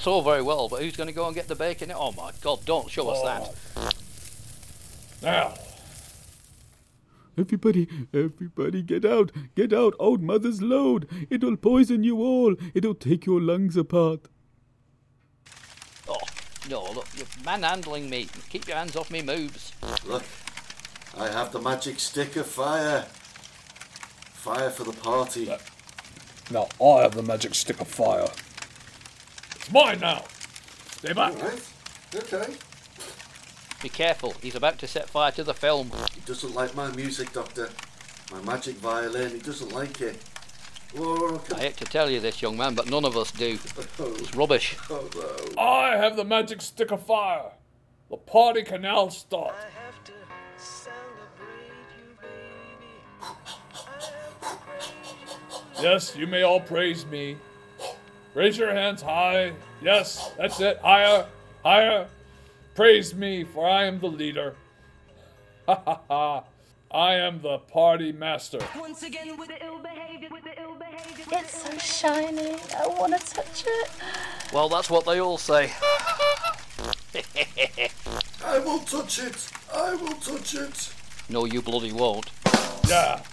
all 0.07 0.21
very 0.23 0.41
well, 0.41 0.67
but 0.69 0.81
who's 0.81 0.95
going 0.95 1.07
to 1.07 1.13
go 1.13 1.27
and 1.27 1.35
get 1.35 1.47
the 1.47 1.55
bacon? 1.55 1.91
Oh 1.95 2.11
my 2.13 2.31
God! 2.41 2.65
Don't 2.65 2.89
show 2.89 3.09
us 3.09 3.21
that. 3.23 3.53
Oh. 3.75 3.89
Now, 5.21 5.53
Everybody, 7.39 7.87
everybody, 8.15 8.81
get 8.81 9.05
out, 9.05 9.31
get 9.53 9.71
out, 9.71 9.93
old 9.99 10.23
mother's 10.23 10.59
load. 10.59 11.07
It'll 11.29 11.55
poison 11.55 12.03
you 12.03 12.17
all. 12.17 12.55
It'll 12.73 12.95
take 12.95 13.27
your 13.27 13.39
lungs 13.39 13.77
apart. 13.77 14.21
Oh 16.07 16.17
no! 16.67 16.91
Look, 16.93 17.07
you're 17.15 17.27
manhandling 17.45 18.09
me. 18.09 18.27
Keep 18.49 18.67
your 18.67 18.77
hands 18.77 18.95
off 18.95 19.11
me 19.11 19.21
moves. 19.21 19.71
Look, 20.07 20.23
I 21.15 21.27
have 21.27 21.51
the 21.51 21.61
magic 21.61 21.99
stick 21.99 22.35
of 22.37 22.47
fire. 22.47 23.05
Fire 24.33 24.71
for 24.71 24.85
the 24.85 24.93
party. 24.93 25.51
now 26.49 26.67
I 26.83 27.03
have 27.03 27.13
the 27.13 27.21
magic 27.21 27.53
stick 27.53 27.79
of 27.79 27.87
fire. 27.87 28.29
It's 29.55 29.71
mine 29.71 29.99
now. 29.99 30.23
Stay 30.89 31.13
back. 31.13 31.35
Alright, 31.35 31.61
okay. 32.15 32.53
Be 33.81 33.89
careful. 33.89 34.33
He's 34.41 34.55
about 34.55 34.79
to 34.79 34.87
set 34.87 35.09
fire 35.09 35.31
to 35.33 35.43
the 35.43 35.53
film. 35.53 35.91
He 36.15 36.21
doesn't 36.21 36.53
like 36.55 36.75
my 36.75 36.89
music, 36.95 37.31
Doctor. 37.31 37.69
My 38.31 38.41
magic 38.41 38.75
violin, 38.77 39.31
he 39.31 39.39
doesn't 39.39 39.71
like 39.71 40.01
it. 40.01 40.17
Whoa, 40.95 41.35
I 41.35 41.47
come 41.47 41.59
hate 41.59 41.77
to 41.77 41.85
tell 41.85 42.09
you 42.09 42.19
this, 42.19 42.41
young 42.41 42.57
man, 42.57 42.73
but 42.73 42.89
none 42.89 43.05
of 43.05 43.15
us 43.15 43.31
do. 43.31 43.59
oh, 43.99 44.15
It's 44.17 44.33
rubbish. 44.35 44.75
oh 44.89 45.07
no. 45.55 45.61
I 45.61 45.97
have 45.97 46.15
the 46.15 46.23
magic 46.25 46.61
stick 46.61 46.91
of 46.91 47.05
fire. 47.05 47.51
The 48.09 48.17
party 48.17 48.63
can 48.63 48.81
now 48.81 49.09
start. 49.09 49.53
Yes, 55.81 56.15
you 56.15 56.25
may 56.25 56.41
all 56.43 56.59
praise 56.59 57.05
me. 57.05 57.37
Raise 58.33 58.57
your 58.57 58.71
hands 58.73 59.01
high. 59.01 59.53
Yes, 59.81 60.31
that's 60.37 60.59
it. 60.59 60.79
Higher, 60.79 61.27
higher. 61.63 62.07
Praise 62.77 63.15
me, 63.15 63.43
for 63.43 63.67
I 63.67 63.85
am 63.85 63.99
the 63.99 64.07
leader. 64.07 64.55
Ha 65.67 65.81
ha 65.83 65.99
ha. 66.07 66.43
I 66.91 67.15
am 67.15 67.41
the 67.41 67.57
party 67.57 68.11
master. 68.11 68.59
Once 68.77 69.01
again 69.01 69.35
with 69.35 69.47
the 69.47 69.65
ill 69.65 69.79
behavior, 69.79 70.29
with 70.31 70.43
the 70.43 70.61
ill 70.61 70.75
behavior. 70.75 71.25
It's 71.31 71.63
so 71.63 71.75
shiny. 71.79 72.55
I 72.77 72.85
want 72.85 73.19
to 73.19 73.33
touch 73.33 73.63
it. 73.65 73.89
Well, 74.53 74.69
that's 74.69 74.91
what 74.91 75.07
they 75.07 75.19
all 75.19 75.39
say. 75.39 75.71
I 78.45 78.59
will 78.59 78.81
touch 78.81 79.23
it. 79.23 79.49
I 79.73 79.95
will 79.95 80.13
touch 80.13 80.53
it. 80.53 80.93
No, 81.29 81.45
you 81.45 81.63
bloody 81.63 81.91
won't. 81.91 82.29
Yeah. 82.87 83.23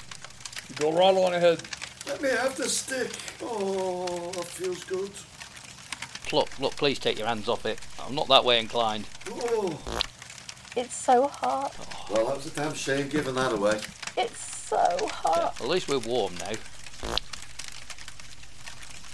You 0.70 0.74
go 0.76 0.90
right 0.90 1.14
on 1.14 1.34
ahead. 1.34 1.62
Let 2.06 2.22
me 2.22 2.30
have 2.30 2.56
the 2.56 2.66
stick. 2.66 3.10
Oh, 3.42 4.32
that 4.36 4.46
feels 4.46 4.82
good. 4.84 5.10
Look, 6.32 6.58
look, 6.58 6.76
please 6.76 6.98
take 6.98 7.18
your 7.18 7.26
hands 7.28 7.48
off 7.48 7.64
it. 7.66 7.78
I'm 8.00 8.14
not 8.14 8.28
that 8.28 8.44
way 8.44 8.58
inclined. 8.58 9.06
Oh, 9.30 9.78
It's 10.76 10.94
so 10.94 11.28
hot. 11.28 11.74
Oh. 11.78 12.06
well, 12.14 12.26
that 12.26 12.36
was 12.36 12.46
a 12.46 12.50
damn 12.50 12.74
shame 12.74 13.08
giving 13.08 13.34
that 13.34 13.52
away. 13.52 13.80
It's 14.16 14.40
so 14.68 14.96
hot. 15.12 15.60
At 15.60 15.68
least 15.68 15.88
we're 15.88 15.98
warm 15.98 16.34
now. 16.38 16.52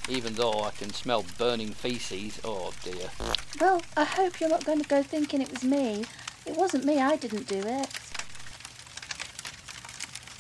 Even 0.08 0.34
though 0.34 0.62
I 0.64 0.70
can 0.70 0.92
smell 0.92 1.24
burning 1.38 1.70
feces. 1.70 2.40
Oh 2.42 2.72
dear. 2.82 3.10
Well, 3.60 3.82
I 3.96 4.04
hope 4.04 4.40
you're 4.40 4.48
not 4.48 4.64
going 4.64 4.80
to 4.80 4.88
go 4.88 5.02
thinking 5.02 5.40
it 5.40 5.50
was 5.50 5.62
me. 5.62 6.04
It 6.46 6.56
wasn't 6.56 6.84
me, 6.84 6.98
I 7.00 7.16
didn't 7.16 7.46
do 7.46 7.58
it. 7.64 7.88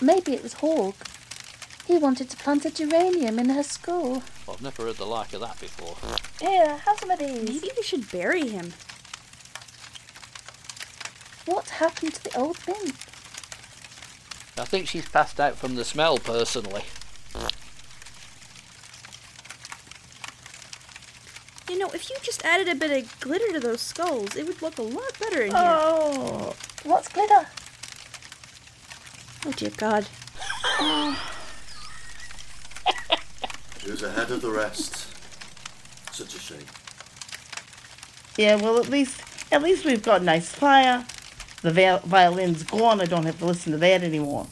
Maybe 0.00 0.32
it 0.32 0.42
was 0.42 0.54
Hawk. 0.54 0.96
He 1.90 1.98
wanted 1.98 2.30
to 2.30 2.36
plant 2.36 2.64
a 2.64 2.70
geranium 2.70 3.40
in 3.40 3.48
her 3.48 3.64
school. 3.64 4.22
I've 4.48 4.62
never 4.62 4.84
heard 4.84 4.94
the 4.94 5.06
like 5.06 5.32
of 5.32 5.40
that 5.40 5.58
before. 5.58 5.96
Here, 6.40 6.76
have 6.76 7.00
some 7.00 7.10
of 7.10 7.18
these. 7.18 7.42
Maybe 7.42 7.68
we 7.76 7.82
should 7.82 8.08
bury 8.12 8.46
him. 8.46 8.74
What 11.46 11.68
happened 11.68 12.14
to 12.14 12.22
the 12.22 12.38
old 12.38 12.58
mint? 12.68 12.94
I 14.56 14.66
think 14.66 14.86
she's 14.86 15.08
passed 15.08 15.40
out 15.40 15.56
from 15.56 15.74
the 15.74 15.84
smell, 15.84 16.18
personally. 16.18 16.84
You 21.68 21.76
know, 21.76 21.88
if 21.88 22.08
you 22.08 22.14
just 22.22 22.44
added 22.44 22.68
a 22.68 22.76
bit 22.76 23.02
of 23.02 23.18
glitter 23.18 23.52
to 23.54 23.58
those 23.58 23.80
skulls, 23.80 24.36
it 24.36 24.46
would 24.46 24.62
look 24.62 24.78
a 24.78 24.82
lot 24.82 25.18
better 25.18 25.42
in 25.42 25.50
here. 25.50 25.58
Oh, 25.58 26.54
what's 26.84 27.08
glitter? 27.08 27.48
Oh 29.44 29.50
dear 29.56 29.70
God. 29.70 30.06
Oh. 30.78 31.29
He 33.90 33.92
was 33.92 34.04
ahead 34.04 34.30
of 34.30 34.40
the 34.40 34.52
rest. 34.52 35.08
Such 36.12 36.36
a 36.36 36.38
shame. 36.38 36.64
Yeah, 38.38 38.54
well, 38.54 38.78
at 38.78 38.88
least, 38.88 39.20
at 39.50 39.64
least 39.64 39.84
we've 39.84 40.00
got 40.00 40.22
nice 40.22 40.48
fire. 40.48 41.04
The 41.62 41.72
vi- 41.72 41.98
violin's 42.04 42.62
gone. 42.62 43.00
I 43.00 43.06
don't 43.06 43.24
have 43.24 43.40
to 43.40 43.46
listen 43.46 43.72
to 43.72 43.78
that 43.78 44.04
anymore. 44.04 44.46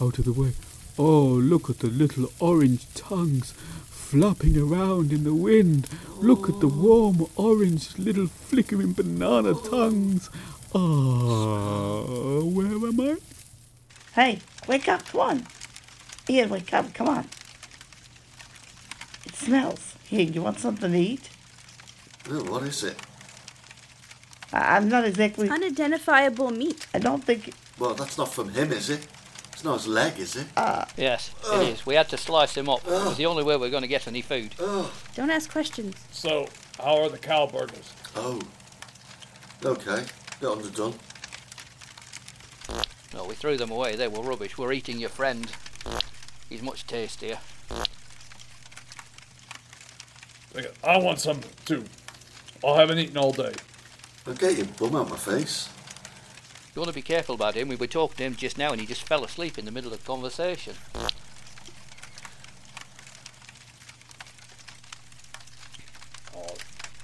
Out 0.00 0.18
of 0.18 0.24
the 0.24 0.32
way. 0.32 0.52
Oh, 0.98 1.24
look 1.24 1.68
at 1.68 1.80
the 1.80 1.88
little 1.88 2.32
orange 2.40 2.86
tongues 2.94 3.52
flapping 3.90 4.56
around 4.56 5.12
in 5.12 5.24
the 5.24 5.34
wind. 5.34 5.86
Look 6.16 6.48
at 6.48 6.60
the 6.60 6.68
warm 6.68 7.26
orange 7.36 7.98
little 7.98 8.26
flickering 8.26 8.94
banana 8.94 9.52
tongues. 9.52 10.30
Ah, 10.74 12.40
where 12.40 12.72
am 12.72 13.00
I? 13.02 13.16
Hey, 14.14 14.38
wake 14.66 14.88
up! 14.88 15.04
Come 15.04 15.20
on. 15.20 15.46
Ian, 16.30 16.48
wake 16.48 16.72
up! 16.72 16.94
Come 16.94 17.10
on. 17.10 17.28
It 19.42 19.46
smells. 19.46 19.96
Here, 20.04 20.20
you 20.22 20.40
want 20.42 20.60
something 20.60 20.92
to 20.92 20.98
eat? 20.98 21.28
Oh, 22.30 22.44
what 22.44 22.62
is 22.62 22.84
it? 22.84 22.96
I- 24.52 24.76
I'm 24.76 24.88
not 24.88 25.04
exactly. 25.04 25.48
Unidentifiable 25.48 26.50
meat. 26.52 26.86
I 26.94 27.00
don't 27.00 27.24
think. 27.24 27.52
Well, 27.78 27.94
that's 27.94 28.16
not 28.16 28.32
from 28.32 28.50
him, 28.50 28.70
is 28.70 28.88
it? 28.88 29.04
It's 29.52 29.64
not 29.64 29.78
his 29.78 29.88
leg, 29.88 30.18
is 30.20 30.36
it? 30.36 30.46
Ah. 30.56 30.86
Yes, 30.96 31.32
it 31.52 31.68
is. 31.68 31.84
We 31.84 31.96
had 31.96 32.08
to 32.10 32.16
slice 32.16 32.56
him 32.56 32.68
up. 32.68 32.86
It 32.86 32.90
was 32.90 33.16
the 33.16 33.26
only 33.26 33.42
way 33.42 33.56
we 33.56 33.66
are 33.66 33.70
going 33.70 33.82
to 33.82 33.88
get 33.88 34.06
any 34.06 34.22
food. 34.22 34.54
Oh, 34.60 34.92
Don't 35.16 35.30
ask 35.30 35.50
questions. 35.50 35.96
So, 36.12 36.46
how 36.78 37.02
are 37.02 37.08
the 37.08 37.18
cow 37.18 37.46
burgers? 37.46 37.92
oh. 38.14 38.40
Okay, 39.64 40.04
bit 40.40 40.48
underdone. 40.50 40.94
No, 43.14 43.24
we 43.26 43.34
threw 43.34 43.56
them 43.56 43.70
away. 43.70 43.94
They 43.96 44.08
were 44.08 44.22
rubbish. 44.22 44.56
We're 44.58 44.72
eating 44.72 44.98
your 44.98 45.10
friend. 45.10 45.50
He's 46.48 46.62
much 46.62 46.86
tastier. 46.86 47.38
I 50.84 50.98
want 50.98 51.20
some 51.20 51.40
too. 51.64 51.84
I 52.66 52.76
haven't 52.76 52.98
eaten 52.98 53.16
all 53.16 53.32
day. 53.32 53.52
I'll 54.26 54.34
get 54.34 54.56
your 54.56 54.66
bum 54.66 54.96
out 54.96 55.10
my 55.10 55.16
face. 55.16 55.68
You 56.74 56.80
want 56.80 56.88
to 56.88 56.94
be 56.94 57.02
careful 57.02 57.34
about 57.34 57.54
him. 57.54 57.68
We 57.68 57.76
were 57.76 57.86
talking 57.86 58.16
to 58.18 58.24
him 58.24 58.36
just 58.36 58.56
now 58.56 58.72
and 58.72 58.80
he 58.80 58.86
just 58.86 59.06
fell 59.06 59.24
asleep 59.24 59.58
in 59.58 59.64
the 59.64 59.70
middle 59.70 59.92
of 59.92 60.00
the 60.00 60.06
conversation. 60.06 60.74
Oh, 66.34 66.54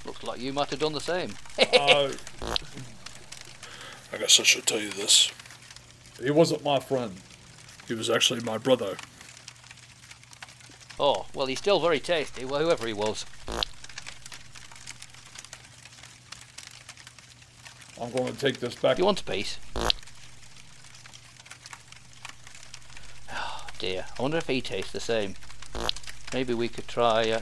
Looks 0.07 0.23
like 0.23 0.41
you 0.41 0.53
might 0.53 0.71
have 0.71 0.79
done 0.79 0.93
the 0.93 1.01
same. 1.01 1.35
I 1.59 2.15
guess 4.19 4.41
I 4.41 4.43
should 4.43 4.67
tell 4.67 4.81
you 4.81 4.91
this. 4.91 5.31
He 6.23 6.31
wasn't 6.31 6.65
my 6.65 6.81
friend. 6.81 7.17
He 7.87 7.95
was 7.95 8.09
actually 8.09 8.41
my 8.41 8.59
brother. 8.59 8.97
Oh, 11.01 11.27
well, 11.35 11.47
he's 11.47 11.59
still 11.59 11.79
very 11.81 12.01
tasty, 12.01 12.45
well, 12.45 12.61
whoever 12.61 12.87
he 12.87 12.93
was. 12.93 13.25
I'm 18.01 18.11
going 18.13 18.33
to 18.33 18.39
take 18.39 18.61
this 18.61 18.75
back. 18.75 18.97
Do 18.97 19.01
you 19.03 19.07
want 19.07 19.21
a 19.21 19.25
piece? 19.25 19.59
Oh, 23.33 23.67
dear. 23.79 24.07
I 24.19 24.23
wonder 24.23 24.39
if 24.39 24.47
he 24.47 24.61
tastes 24.61 24.93
the 24.93 25.01
same. 25.01 25.35
Maybe 26.33 26.55
we 26.55 26.69
could 26.69 26.87
try 26.87 27.31
uh, 27.31 27.41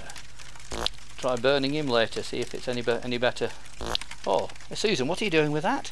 try 1.18 1.36
burning 1.36 1.74
him 1.74 1.88
later, 1.88 2.22
see 2.22 2.38
if 2.38 2.54
it's 2.54 2.68
any 2.68 2.82
be- 2.82 2.98
any 3.02 3.18
better. 3.18 3.50
Oh, 4.26 4.48
Susan, 4.74 5.08
what 5.08 5.20
are 5.20 5.24
you 5.24 5.30
doing 5.30 5.50
with 5.50 5.62
that? 5.64 5.90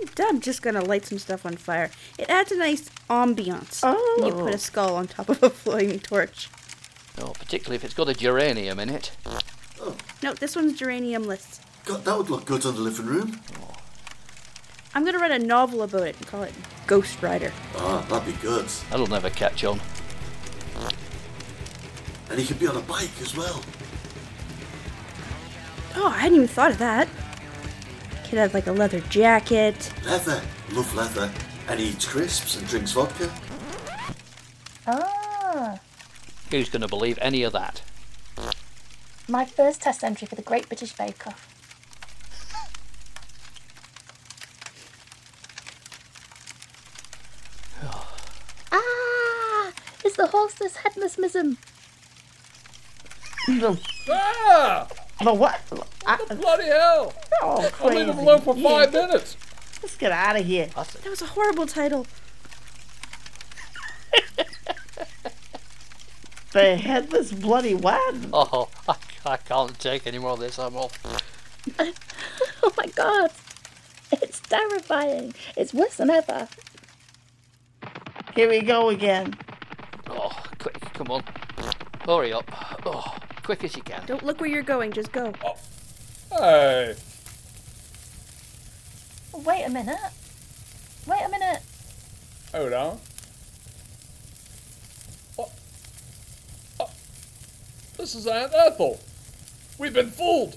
I'm, 0.00 0.08
I'm 0.28 0.40
just 0.40 0.62
gonna 0.62 0.82
light 0.82 1.06
some 1.06 1.18
stuff 1.18 1.44
on 1.46 1.56
fire. 1.56 1.90
It 2.18 2.28
adds 2.30 2.52
a 2.52 2.56
nice 2.56 2.88
ambiance 3.10 3.82
when 4.16 4.26
you 4.26 4.32
put 4.32 4.42
Oh. 4.52 4.54
a 4.54 4.58
skull 4.58 4.96
on 4.96 5.08
top 5.08 5.28
of 5.28 5.42
a 5.42 5.50
flaming 5.64 6.00
torch. 6.00 6.48
Oh, 7.20 7.32
particularly 7.38 7.76
if 7.76 7.84
it's 7.84 7.94
got 7.94 8.08
a 8.08 8.14
geranium 8.14 8.78
in 8.78 8.90
it. 8.90 9.10
Oh. 9.26 9.96
No, 10.22 10.34
this 10.34 10.54
one's 10.56 10.78
geranium-less. 10.78 11.60
God, 11.84 12.04
that 12.04 12.16
would 12.16 12.30
look 12.30 12.44
good 12.44 12.64
on 12.66 12.74
the 12.74 12.80
living 12.80 13.06
room. 13.06 13.40
I'm 14.94 15.04
gonna 15.04 15.18
write 15.18 15.30
a 15.30 15.38
novel 15.38 15.82
about 15.82 16.06
it 16.08 16.16
and 16.16 16.26
call 16.26 16.42
it 16.42 16.52
Ghost 16.86 17.22
Rider. 17.22 17.52
Ah, 17.76 18.04
that'd 18.08 18.26
be 18.26 18.40
good. 18.40 18.66
That'll 18.90 19.06
never 19.06 19.30
catch 19.30 19.64
on. 19.64 19.80
And 22.30 22.38
he 22.38 22.46
could 22.46 22.58
be 22.58 22.66
on 22.66 22.76
a 22.76 22.80
bike 22.80 23.10
as 23.22 23.34
well. 23.36 23.62
Oh, 25.96 26.08
I 26.08 26.18
hadn't 26.18 26.36
even 26.36 26.48
thought 26.48 26.70
of 26.72 26.78
that. 26.78 27.08
Could 28.28 28.38
have 28.38 28.52
like 28.54 28.66
a 28.66 28.72
leather 28.72 29.00
jacket. 29.00 29.92
Leather. 30.04 30.42
Love 30.72 30.94
leather. 30.94 31.30
And 31.68 31.80
he 31.80 31.88
eats 31.90 32.04
crisps 32.06 32.56
and 32.56 32.66
drinks 32.68 32.92
vodka. 32.92 33.30
Ah, 34.86 35.78
Who's 36.50 36.68
going 36.68 36.82
to 36.82 36.88
believe 36.88 37.18
any 37.20 37.42
of 37.42 37.52
that? 37.52 37.82
my 39.30 39.44
first 39.44 39.82
test 39.82 40.02
entry 40.02 40.26
for 40.26 40.36
the 40.36 40.42
Great 40.42 40.68
British 40.68 40.94
Bake 40.94 41.26
Off. 41.26 41.54
ah, 48.72 49.72
it's 50.04 50.16
the 50.16 50.26
horseless 50.26 50.76
headlessmism. 50.76 51.56
The, 53.46 53.78
Ah! 54.10 54.86
The 55.24 55.34
what? 55.34 55.60
I, 56.06 56.16
Bloody 56.34 56.64
hell! 56.66 57.12
oh, 57.42 57.70
I'll 57.80 57.94
leave 57.94 58.08
him 58.08 58.18
alone 58.18 58.40
for 58.40 58.56
Yeah, 58.56 58.68
five 58.68 58.92
minutes. 58.92 59.36
Let's 59.82 59.96
get 59.96 60.12
out 60.12 60.38
of 60.38 60.44
here. 60.46 60.66
That 60.74 61.06
was 61.08 61.22
a 61.22 61.26
horrible 61.26 61.66
title. 61.66 62.06
The 66.50 66.76
headless 66.76 67.30
bloody 67.32 67.74
what? 67.74 68.16
Oh, 68.32 68.68
I, 68.88 68.94
I 69.26 69.36
can't 69.36 69.78
take 69.78 70.06
any 70.06 70.18
more 70.18 70.30
of 70.30 70.40
this. 70.40 70.58
I'm 70.58 70.76
off. 70.76 70.98
Oh 72.62 72.72
my 72.76 72.86
god, 72.86 73.30
it's 74.10 74.40
terrifying. 74.40 75.34
It's 75.56 75.72
worse 75.74 75.96
than 75.96 76.10
ever. 76.10 76.48
Here 78.34 78.48
we 78.48 78.60
go 78.62 78.88
again. 78.88 79.34
Oh, 80.08 80.32
quick, 80.58 80.80
come 80.94 81.10
on. 81.10 81.22
Hurry 82.04 82.32
up. 82.32 82.50
Oh, 82.86 83.16
quick 83.48 83.64
as 83.64 83.74
you 83.74 83.82
can. 83.82 84.04
Don't 84.04 84.22
look 84.22 84.42
where 84.42 84.50
you're 84.50 84.62
going, 84.62 84.92
just 84.92 85.10
go. 85.10 85.32
Oh. 85.42 85.56
Hey, 86.38 86.94
Wait 89.32 89.64
a 89.64 89.70
minute. 89.70 89.96
Wait 91.06 91.22
a 91.24 91.30
minute. 91.30 91.62
hold 92.52 92.72
on. 92.74 92.98
What? 95.36 95.50
Oh, 96.78 96.90
this 97.96 98.14
is 98.14 98.26
Aunt 98.26 98.52
Ethel. 98.54 99.00
We've 99.78 99.94
been 99.94 100.10
fooled. 100.10 100.54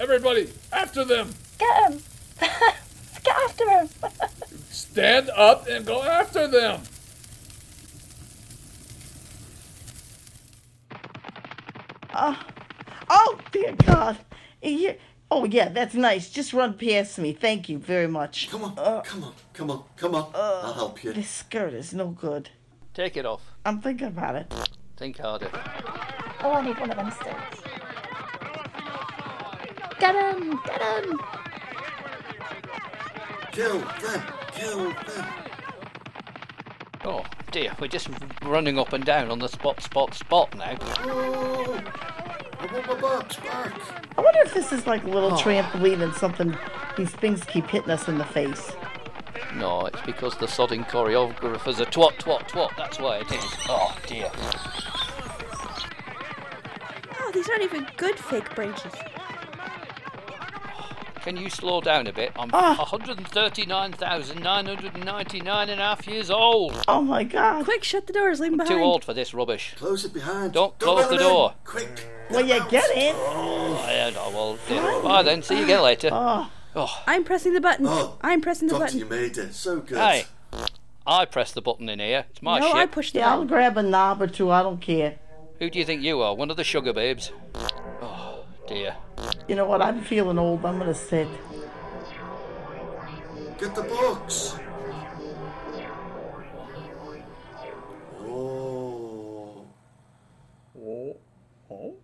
Everybody, 0.00 0.50
after 0.72 1.04
them! 1.04 1.32
Get 1.58 1.92
him. 1.92 2.02
Get 2.40 3.36
after 3.44 3.70
him. 3.70 3.88
Stand 4.70 5.30
up 5.36 5.68
and 5.68 5.86
go 5.86 6.02
after 6.02 6.48
them! 6.48 6.82
Oh, 12.16 13.38
dear 13.52 13.74
God. 13.84 14.18
Yeah. 14.62 14.94
Oh, 15.30 15.44
yeah, 15.44 15.68
that's 15.68 15.94
nice. 15.94 16.30
Just 16.30 16.52
run 16.52 16.74
past 16.74 17.18
me. 17.18 17.32
Thank 17.32 17.68
you 17.68 17.78
very 17.78 18.06
much. 18.06 18.48
Come 18.50 18.64
on, 18.64 18.78
uh, 18.78 19.00
come 19.02 19.24
on, 19.24 19.32
come 19.52 19.70
on, 19.70 19.84
come 19.96 20.14
on. 20.14 20.30
Uh, 20.34 20.60
I'll 20.64 20.72
help 20.74 21.02
you. 21.02 21.12
This 21.12 21.28
skirt 21.28 21.72
is 21.74 21.92
no 21.92 22.08
good. 22.08 22.50
Take 22.92 23.16
it 23.16 23.26
off. 23.26 23.42
I'm 23.64 23.80
thinking 23.80 24.08
about 24.08 24.36
it. 24.36 24.52
Think 24.96 25.18
harder. 25.18 25.50
Oh, 26.42 26.52
I 26.52 26.64
need 26.64 26.78
one 26.78 26.90
of 26.90 26.96
them 26.96 27.10
sticks. 27.10 27.62
Get 29.98 30.14
him. 30.14 30.60
Get 30.64 30.82
him. 30.82 31.20
Kill 33.52 33.78
them, 33.78 34.22
kill 34.52 34.84
them. 34.90 35.26
Oh, 37.04 37.24
dear, 37.54 37.72
we're 37.78 37.86
just 37.86 38.08
running 38.42 38.80
up 38.80 38.92
and 38.92 39.04
down 39.04 39.30
on 39.30 39.38
the 39.38 39.46
spot, 39.46 39.80
spot, 39.80 40.12
spot 40.12 40.52
now. 40.56 40.76
Oh, 41.04 41.80
I 42.58 42.66
want 42.66 42.86
my 42.88 43.00
box 43.00 43.36
back. 43.36 43.72
I 44.18 44.20
wonder 44.20 44.40
if 44.44 44.52
this 44.52 44.72
is 44.72 44.88
like 44.88 45.04
a 45.04 45.08
little 45.08 45.30
trampoline 45.30 46.02
and 46.02 46.12
something. 46.14 46.56
These 46.96 47.12
things 47.12 47.44
keep 47.44 47.68
hitting 47.68 47.90
us 47.90 48.08
in 48.08 48.18
the 48.18 48.24
face. 48.24 48.72
No, 49.54 49.86
it's 49.86 50.00
because 50.00 50.36
the 50.38 50.46
sodding 50.46 50.84
choreographer's 50.88 51.78
a 51.78 51.86
twat, 51.86 52.14
twat, 52.14 52.48
twat. 52.48 52.76
That's 52.76 52.98
why 52.98 53.18
it 53.18 53.30
is. 53.30 53.44
Oh, 53.68 53.96
dear. 54.08 54.32
Oh, 57.20 57.30
these 57.32 57.48
aren't 57.48 57.62
even 57.62 57.86
good 57.96 58.18
fake 58.18 58.52
branches. 58.56 58.92
Can 61.24 61.38
you 61.38 61.48
slow 61.48 61.80
down 61.80 62.06
a 62.06 62.12
bit? 62.12 62.32
I'm 62.36 62.50
Ah. 62.52 62.74
139,999 62.76 65.68
and 65.70 65.80
a 65.80 65.82
half 65.82 66.06
years 66.06 66.30
old. 66.30 66.84
Oh 66.86 67.00
my 67.00 67.24
God. 67.24 67.64
Quick, 67.64 67.82
shut 67.82 68.06
the 68.06 68.12
doors, 68.12 68.40
leave 68.40 68.50
them 68.50 68.58
behind. 68.58 68.76
Too 68.78 68.84
old 68.84 69.04
for 69.04 69.14
this 69.14 69.32
rubbish. 69.32 69.72
Close 69.78 70.04
it 70.04 70.12
behind. 70.12 70.52
Don't 70.52 70.78
Don't 70.78 70.96
close 70.96 71.08
the 71.08 71.16
them 71.16 71.26
in. 71.26 71.32
door. 71.32 71.54
Quick. 71.64 72.06
Will 72.30 72.42
you 72.46 72.62
get 72.70 72.90
in? 72.96 73.14
I 73.16 74.10
don't 74.12 74.14
know, 74.14 74.30
well, 74.36 74.58
dear. 74.68 75.02
Bye 75.02 75.22
then, 75.22 75.42
see 75.42 75.58
you 75.58 75.64
again 75.64 75.82
later. 75.82 76.10
Oh, 76.12 76.50
I'm 77.06 77.24
pressing 77.24 77.54
the 77.54 77.60
button. 77.60 77.86
Oh, 77.88 78.18
I'm 78.20 78.40
pressing 78.40 78.68
the 78.68 78.78
Doctor, 78.78 78.98
you 78.98 79.04
button. 79.06 79.22
made 79.22 79.38
it. 79.38 79.54
So 79.54 79.80
good. 79.80 79.98
Hey, 79.98 80.24
I 81.06 81.24
press 81.24 81.52
the 81.52 81.62
button 81.62 81.88
in 81.88 82.00
here. 82.00 82.26
It's 82.30 82.42
my 82.42 82.58
No, 82.58 82.72
I 82.72 82.82
ship. 82.82 82.92
pushed 82.92 83.12
the 83.14 83.20
yeah, 83.20 83.30
I'll 83.32 83.44
grab 83.44 83.76
a 83.76 83.82
knob 83.82 84.20
or 84.20 84.26
two. 84.26 84.50
I 84.50 84.62
don't 84.62 84.80
care. 84.80 85.16
Who 85.60 85.70
do 85.70 85.78
you 85.78 85.84
think 85.84 86.02
you 86.02 86.20
are? 86.20 86.34
One 86.34 86.50
of 86.50 86.56
the 86.56 86.64
Sugababes? 86.64 87.30
Oh, 88.02 88.13
dear. 88.66 88.96
You 89.48 89.56
know 89.56 89.66
what? 89.66 89.82
I'm 89.82 90.00
feeling 90.02 90.38
old. 90.38 90.64
I'm 90.64 90.78
gonna 90.78 90.94
sit. 90.94 91.28
Get 93.58 93.74
the 93.74 93.82
books. 93.82 94.56
Oh. 98.20 99.64
Oh, 100.78 101.16
oh. 101.70 101.94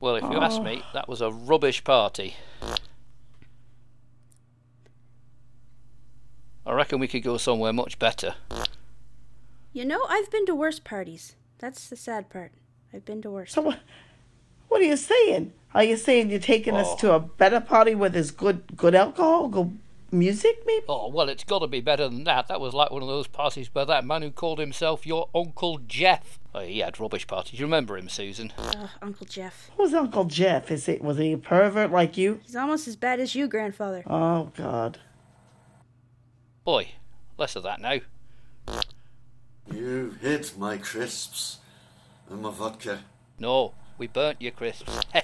Well, 0.00 0.16
if 0.16 0.22
you 0.22 0.38
ask 0.38 0.62
me, 0.62 0.82
that 0.94 1.08
was 1.08 1.20
a 1.20 1.30
rubbish 1.30 1.82
party. 1.82 2.36
I 6.64 6.72
reckon 6.72 7.00
we 7.00 7.08
could 7.08 7.22
go 7.22 7.38
somewhere 7.38 7.72
much 7.72 7.98
better. 7.98 8.34
You 9.72 9.84
know, 9.84 10.04
I've 10.08 10.30
been 10.30 10.46
to 10.46 10.54
worse 10.54 10.78
parties. 10.78 11.36
That's 11.58 11.88
the 11.88 11.96
sad 11.96 12.30
part. 12.30 12.52
I've 12.92 13.04
been 13.04 13.22
to 13.22 13.30
worse. 13.30 13.52
So 13.52 13.62
what? 13.62 13.80
What 14.68 14.80
are 14.80 14.84
you 14.84 14.96
saying? 14.96 15.52
Are 15.74 15.84
you 15.84 15.96
saying 15.96 16.30
you're 16.30 16.40
taking 16.40 16.74
us 16.74 16.94
to 16.96 17.12
oh. 17.12 17.16
a 17.16 17.20
better 17.20 17.60
party 17.60 17.94
where 17.94 18.10
there's 18.10 18.30
good, 18.30 18.76
good 18.76 18.94
alcohol, 18.94 19.48
good 19.48 19.78
music, 20.10 20.62
maybe? 20.66 20.84
Oh, 20.88 21.08
well, 21.08 21.28
it's 21.28 21.44
got 21.44 21.60
to 21.60 21.66
be 21.66 21.80
better 21.80 22.08
than 22.08 22.24
that. 22.24 22.48
That 22.48 22.60
was 22.60 22.74
like 22.74 22.90
one 22.90 23.02
of 23.02 23.08
those 23.08 23.26
parties 23.26 23.68
where 23.72 23.84
that 23.86 24.04
man 24.04 24.22
who 24.22 24.30
called 24.30 24.58
himself 24.58 25.06
your 25.06 25.28
Uncle 25.34 25.78
Jeff. 25.86 26.38
Oh, 26.54 26.60
he 26.60 26.78
had 26.80 26.98
rubbish 27.00 27.26
parties. 27.26 27.58
You 27.58 27.66
remember 27.66 27.96
him, 27.96 28.08
Susan? 28.08 28.52
Ugh, 28.58 28.88
Uncle 29.02 29.26
Jeff. 29.26 29.70
Who's 29.76 29.94
Uncle 29.94 30.24
Jeff? 30.24 30.70
Is 30.70 30.88
it 30.88 31.02
was 31.02 31.18
he 31.18 31.32
a 31.32 31.38
pervert 31.38 31.90
like 31.90 32.16
you? 32.16 32.40
He's 32.44 32.56
almost 32.56 32.88
as 32.88 32.96
bad 32.96 33.20
as 33.20 33.34
you, 33.34 33.48
grandfather. 33.48 34.02
Oh 34.06 34.50
God. 34.56 34.98
Boy, 36.64 36.92
less 37.36 37.56
of 37.56 37.62
that 37.62 37.80
now. 37.80 38.00
You 39.72 40.14
hid 40.20 40.50
my 40.58 40.78
crisps 40.78 41.58
and 42.30 42.42
my 42.42 42.50
vodka. 42.50 43.00
No, 43.38 43.74
we 43.96 44.06
burnt 44.06 44.40
your 44.40 44.52
crisps. 44.52 45.00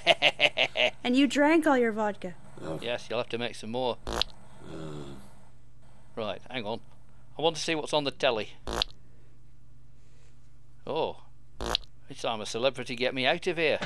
And 1.05 1.15
you 1.15 1.27
drank 1.27 1.67
all 1.67 1.77
your 1.77 1.91
vodka. 1.91 2.33
Oh. 2.63 2.79
yes, 2.81 3.05
you'll 3.07 3.19
have 3.19 3.29
to 3.29 3.37
make 3.37 3.53
some 3.53 3.69
more. 3.69 3.97
Uh. 4.07 5.13
Right, 6.15 6.41
hang 6.49 6.65
on. 6.65 6.79
I 7.37 7.43
want 7.43 7.55
to 7.57 7.61
see 7.61 7.75
what's 7.75 7.93
on 7.93 8.05
the 8.05 8.11
telly. 8.11 8.53
Oh, 10.87 11.17
it's 12.09 12.23
time 12.23 12.41
a 12.41 12.45
celebrity 12.47 12.95
get 12.95 13.13
me 13.13 13.27
out 13.27 13.45
of 13.45 13.57
here. 13.57 13.77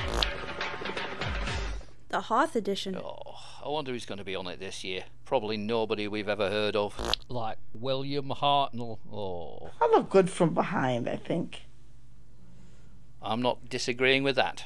The 2.10 2.22
Hoth 2.22 2.56
edition. 2.56 2.96
Oh, 2.96 3.36
I 3.64 3.68
wonder 3.68 3.92
who's 3.92 4.04
going 4.04 4.18
to 4.18 4.24
be 4.24 4.34
on 4.34 4.48
it 4.48 4.58
this 4.58 4.82
year. 4.82 5.04
Probably 5.24 5.56
nobody 5.56 6.08
we've 6.08 6.28
ever 6.28 6.50
heard 6.50 6.74
of. 6.74 7.16
Like 7.28 7.58
William 7.72 8.30
Hartnell. 8.30 8.98
Oh, 9.12 9.70
I 9.80 9.86
look 9.86 10.10
good 10.10 10.28
from 10.28 10.52
behind. 10.52 11.08
I 11.08 11.14
think. 11.16 11.62
I'm 13.22 13.40
not 13.40 13.68
disagreeing 13.68 14.24
with 14.24 14.34
that. 14.34 14.64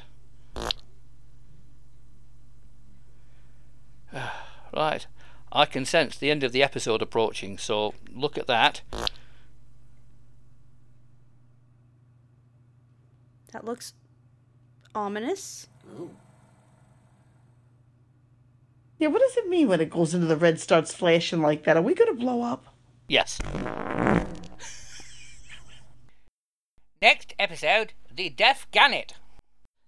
right, 4.75 5.07
I 5.53 5.67
can 5.67 5.85
sense 5.85 6.17
the 6.17 6.31
end 6.31 6.45
of 6.45 6.53
the 6.53 6.63
episode 6.63 7.03
approaching, 7.03 7.59
so 7.59 7.93
look 8.11 8.39
at 8.39 8.47
that. 8.47 8.81
That 13.53 13.65
looks 13.67 13.93
ominous. 14.95 15.69
Yeah, 18.99 19.09
what 19.09 19.21
does 19.21 19.37
it 19.37 19.49
mean 19.49 19.69
when 19.69 19.81
it 19.81 19.91
goes 19.91 20.15
into 20.15 20.27
the 20.27 20.37
red 20.37 20.61
starts 20.61 20.95
flashing 20.95 21.43
like 21.43 21.65
that? 21.65 21.77
Are 21.77 21.83
we 21.83 21.95
gonna 21.95 22.15
blow 22.15 22.43
up? 22.43 22.67
Yes. 23.09 23.39
Next 27.03 27.35
episode 27.39 27.93
The 28.15 28.31
Deaf 28.31 28.67
Gannet. 28.71 29.15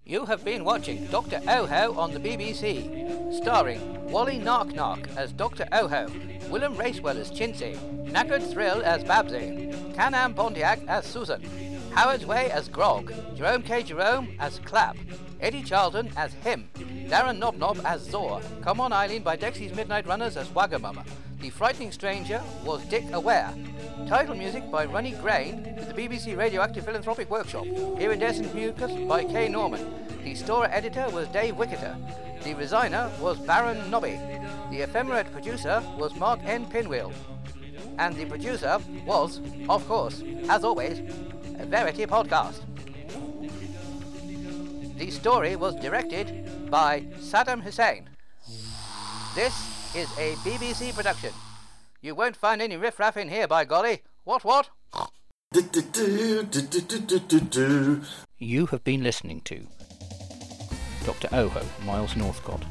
You 0.05 0.27
have 0.27 0.45
been 0.45 0.65
watching 0.65 1.07
Dr. 1.07 1.41
Oho 1.49 1.99
on 1.99 2.13
the 2.13 2.21
BBC, 2.21 3.33
starring 3.33 4.11
Wally 4.11 4.39
Knock 4.39 4.69
as 5.17 5.33
Dr. 5.33 5.67
Oho, 5.73 6.09
Willem 6.49 6.77
Racewell 6.77 7.19
as 7.19 7.31
Chintzy, 7.31 7.77
Knackered 8.09 8.49
Thrill 8.53 8.83
as 8.83 9.03
Babsy, 9.03 9.73
Can-Am 9.95 10.35
Pontiac 10.35 10.81
as 10.87 11.07
Susan, 11.07 11.43
Howard's 11.93 12.27
Way 12.27 12.51
as 12.51 12.69
Grog, 12.69 13.13
Jerome 13.35 13.63
K. 13.63 13.83
Jerome 13.83 14.37
as 14.39 14.61
Clap, 14.61 14.97
Eddie 15.41 15.63
Charlton 15.63 16.11
as 16.17 16.33
Him, 16.35 16.69
Darren 17.09 17.39
Nob 17.39 17.57
Nob 17.57 17.81
as 17.85 18.03
Zor, 18.03 18.41
Come 18.63 18.81
On 18.81 18.93
Eileen 18.93 19.23
by 19.23 19.37
Dexy's 19.37 19.75
Midnight 19.75 20.07
Runners 20.07 20.37
as 20.37 20.49
Wagamama, 20.49 21.05
The 21.41 21.51
Frightening 21.51 21.93
Stranger 21.93 22.43
was 22.65 22.85
Dick 22.87 23.05
Aware, 23.13 23.53
Title 24.09 24.35
music 24.35 24.71
by 24.71 24.85
Runny 24.85 25.13
Grain 25.13 25.75
with 25.77 25.89
the 25.89 25.95
BBC 25.95 26.37
Radioactive 26.37 26.85
Philanthropic 26.85 27.29
Workshop. 27.29 27.67
Iridescent 27.67 28.55
Mucus 28.55 28.93
by 29.09 29.25
Kay 29.25 29.49
Norman. 29.49 29.85
The 30.23 30.35
store 30.35 30.67
editor 30.67 31.09
was 31.11 31.27
Dave 31.29 31.57
Wicketer. 31.57 31.97
The 32.45 32.55
resigner 32.55 33.11
was 33.21 33.39
Baron 33.39 33.91
Nobby. 33.91 34.21
The 34.71 34.83
ephemerate 34.83 35.33
producer 35.33 35.83
was 35.99 36.15
Mark 36.15 36.41
N. 36.45 36.67
Pinwheel. 36.67 37.13
And 37.99 38.15
the 38.15 38.27
producer 38.27 38.79
was, 39.05 39.41
of 39.69 39.87
course, 39.89 40.23
as 40.49 40.63
always, 40.63 41.01
a 41.59 41.67
Verity 41.67 42.07
Podcast. 42.07 42.61
The 44.97 45.11
story 45.11 45.57
was 45.57 45.75
directed 45.77 46.71
by 46.71 47.03
Saddam 47.21 47.61
Hussein. 47.61 48.09
This 49.35 49.53
is 49.95 50.09
a 50.19 50.33
BBC 50.37 50.95
production. 50.95 51.35
You 52.01 52.15
won't 52.15 52.35
find 52.35 52.63
any 52.63 52.79
riffraff 52.79 53.19
in 53.19 53.29
here, 53.29 53.47
by 53.47 53.67
golly. 53.67 54.03
What, 54.25 54.43
what? 54.43 54.71
You 58.39 58.67
have 58.67 58.85
been 58.85 59.03
listening 59.03 59.43
to 59.43 59.67
Dr. 61.05 61.29
Oho, 61.31 61.63
Miles 61.85 62.17
Northcott, 62.17 62.65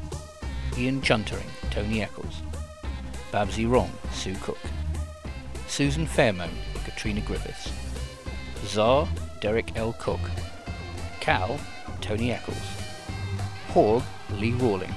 Ian 0.76 1.00
Chuntering, 1.02 1.48
Tony 1.70 2.02
Eccles, 2.02 2.42
Babsy 3.30 3.66
Wrong, 3.66 3.90
Sue 4.12 4.34
Cook, 4.42 4.58
Susan 5.68 6.06
Fairmont, 6.06 6.52
Katrina 6.84 7.20
Griffiths, 7.20 7.70
Czar, 8.64 9.08
Derek 9.40 9.76
L. 9.76 9.92
Cook, 9.92 10.20
Cal, 11.20 11.58
Tony 12.00 12.32
Eccles, 12.32 12.56
Hog, 13.68 14.02
Lee 14.38 14.52
Rawlings, 14.52 14.94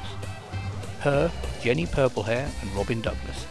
Her, 0.99 1.31
Jenny 1.62 1.85
Purplehair 1.85 2.49
and 2.62 2.71
Robin 2.75 3.01
Douglas. 3.01 3.45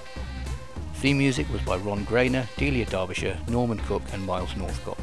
Theme 0.95 1.19
music 1.19 1.49
was 1.53 1.63
by 1.63 1.77
Ron 1.77 2.05
Grainer, 2.07 2.47
Delia 2.57 2.85
Derbyshire, 2.87 3.39
Norman 3.49 3.79
Cook 3.79 4.03
and 4.13 4.25
Miles 4.25 4.57
Northcott. 4.57 4.99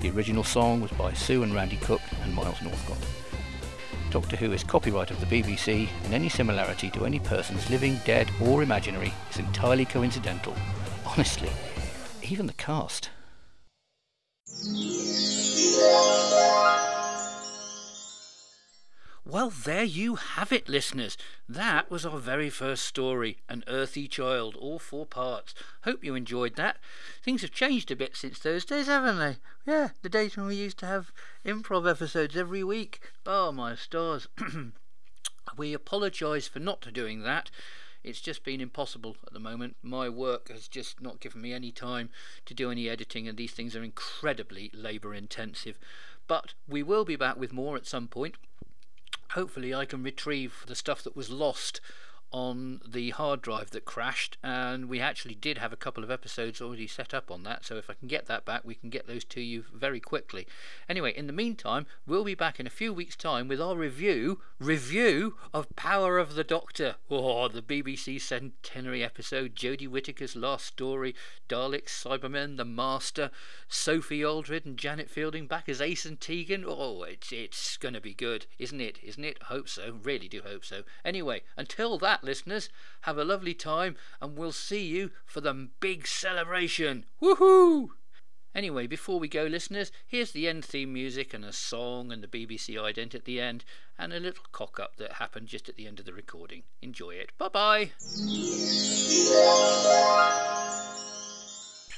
The 0.00 0.10
original 0.10 0.44
song 0.44 0.80
was 0.80 0.92
by 0.92 1.12
Sue 1.12 1.42
and 1.42 1.54
Randy 1.54 1.76
Cook 1.76 2.00
and 2.22 2.34
Miles 2.34 2.62
Northcott. 2.62 3.04
Doctor 4.10 4.36
Who 4.36 4.52
is 4.52 4.64
copyright 4.64 5.10
of 5.10 5.20
the 5.20 5.26
BBC, 5.26 5.88
and 6.04 6.14
any 6.14 6.28
similarity 6.28 6.90
to 6.90 7.06
any 7.06 7.20
persons 7.20 7.70
living, 7.70 8.00
dead, 8.04 8.28
or 8.40 8.62
imaginary 8.62 9.12
is 9.30 9.38
entirely 9.38 9.84
coincidental. 9.84 10.54
Honestly, 11.06 11.50
even 12.22 12.46
the 12.46 12.52
cast. 12.54 13.10
Well, 19.30 19.50
there 19.50 19.84
you 19.84 20.16
have 20.16 20.50
it, 20.50 20.68
listeners. 20.68 21.16
That 21.48 21.88
was 21.88 22.04
our 22.04 22.18
very 22.18 22.50
first 22.50 22.84
story, 22.84 23.38
An 23.48 23.62
Earthy 23.68 24.08
Child, 24.08 24.56
all 24.56 24.80
four 24.80 25.06
parts. 25.06 25.54
Hope 25.82 26.02
you 26.02 26.16
enjoyed 26.16 26.56
that. 26.56 26.78
Things 27.22 27.42
have 27.42 27.52
changed 27.52 27.92
a 27.92 27.96
bit 27.96 28.16
since 28.16 28.40
those 28.40 28.64
days, 28.64 28.86
haven't 28.88 29.20
they? 29.20 29.36
Yeah, 29.64 29.90
the 30.02 30.08
days 30.08 30.36
when 30.36 30.46
we 30.46 30.56
used 30.56 30.78
to 30.78 30.86
have 30.86 31.12
improv 31.46 31.88
episodes 31.88 32.36
every 32.36 32.64
week. 32.64 33.02
Oh, 33.24 33.52
my 33.52 33.76
stars. 33.76 34.26
we 35.56 35.74
apologise 35.74 36.48
for 36.48 36.58
not 36.58 36.92
doing 36.92 37.22
that. 37.22 37.52
It's 38.02 38.20
just 38.20 38.42
been 38.42 38.60
impossible 38.60 39.14
at 39.24 39.32
the 39.32 39.38
moment. 39.38 39.76
My 39.80 40.08
work 40.08 40.48
has 40.48 40.66
just 40.66 41.00
not 41.00 41.20
given 41.20 41.40
me 41.40 41.52
any 41.52 41.70
time 41.70 42.10
to 42.46 42.52
do 42.52 42.72
any 42.72 42.88
editing, 42.88 43.28
and 43.28 43.38
these 43.38 43.52
things 43.52 43.76
are 43.76 43.84
incredibly 43.84 44.72
labour 44.74 45.14
intensive. 45.14 45.78
But 46.26 46.54
we 46.66 46.82
will 46.82 47.04
be 47.04 47.14
back 47.14 47.36
with 47.36 47.52
more 47.52 47.76
at 47.76 47.86
some 47.86 48.08
point 48.08 48.34
hopefully 49.32 49.74
I 49.74 49.84
can 49.84 50.02
retrieve 50.02 50.64
the 50.66 50.74
stuff 50.74 51.02
that 51.02 51.16
was 51.16 51.30
lost 51.30 51.80
on 52.32 52.80
the 52.86 53.10
hard 53.10 53.42
drive 53.42 53.70
that 53.70 53.84
crashed 53.84 54.36
and 54.42 54.88
we 54.88 55.00
actually 55.00 55.34
did 55.34 55.58
have 55.58 55.72
a 55.72 55.76
couple 55.76 56.04
of 56.04 56.10
episodes 56.10 56.60
already 56.60 56.86
set 56.86 57.12
up 57.12 57.30
on 57.30 57.42
that 57.42 57.64
so 57.64 57.76
if 57.76 57.90
I 57.90 57.94
can 57.94 58.06
get 58.06 58.26
that 58.26 58.44
back 58.44 58.62
we 58.64 58.76
can 58.76 58.88
get 58.88 59.08
those 59.08 59.24
to 59.24 59.40
you 59.40 59.64
very 59.74 59.98
quickly. 59.98 60.46
Anyway 60.88 61.12
in 61.16 61.26
the 61.26 61.32
meantime 61.32 61.86
we'll 62.06 62.24
be 62.24 62.36
back 62.36 62.60
in 62.60 62.66
a 62.66 62.70
few 62.70 62.92
weeks 62.92 63.16
time 63.16 63.48
with 63.48 63.60
our 63.60 63.76
review 63.76 64.40
review 64.60 65.34
of 65.52 65.74
Power 65.74 66.18
of 66.18 66.34
the 66.34 66.44
Doctor. 66.44 66.96
Oh 67.10 67.48
the 67.48 67.62
BBC 67.62 68.20
centenary 68.20 69.02
episode 69.02 69.56
Jodie 69.56 69.88
Whittaker's 69.88 70.36
last 70.36 70.66
story 70.66 71.16
Daleks 71.48 72.04
Cybermen 72.04 72.56
the 72.56 72.64
Master 72.64 73.30
Sophie 73.68 74.24
Aldred 74.24 74.64
and 74.64 74.76
Janet 74.76 75.10
Fielding 75.10 75.48
back 75.48 75.68
as 75.68 75.80
Ace 75.80 76.04
and 76.04 76.20
Tegan. 76.20 76.64
Oh 76.64 77.02
it's 77.02 77.32
it's 77.32 77.76
going 77.76 77.94
to 77.94 78.00
be 78.00 78.14
good 78.14 78.46
isn't 78.58 78.80
it? 78.80 79.00
Isn't 79.02 79.24
it? 79.24 79.42
Hope 79.44 79.68
so. 79.68 79.98
Really 80.04 80.28
do 80.28 80.42
hope 80.44 80.64
so. 80.64 80.82
Anyway 81.04 81.42
until 81.56 81.98
that 81.98 82.19
listeners 82.22 82.68
have 83.02 83.18
a 83.18 83.24
lovely 83.24 83.54
time 83.54 83.96
and 84.20 84.36
we'll 84.36 84.52
see 84.52 84.84
you 84.86 85.10
for 85.24 85.40
the 85.40 85.68
big 85.80 86.06
celebration 86.06 87.04
woohoo 87.22 87.88
Anyway, 88.52 88.84
before 88.88 89.20
we 89.20 89.28
go, 89.28 89.44
listeners, 89.44 89.92
here's 90.04 90.32
the 90.32 90.48
end 90.48 90.64
theme 90.64 90.92
music 90.92 91.32
and 91.32 91.44
a 91.44 91.52
song 91.52 92.10
and 92.10 92.20
the 92.20 92.26
BBC 92.26 92.74
ident 92.74 93.14
at 93.14 93.24
the 93.24 93.40
end, 93.40 93.64
and 93.96 94.12
a 94.12 94.18
little 94.18 94.42
cock 94.50 94.80
up 94.80 94.96
that 94.96 95.12
happened 95.14 95.46
just 95.46 95.68
at 95.68 95.76
the 95.76 95.86
end 95.86 96.00
of 96.00 96.04
the 96.04 96.12
recording. 96.12 96.64
Enjoy 96.82 97.10
it. 97.10 97.30
Bye 97.38 97.48
bye. 97.48 97.90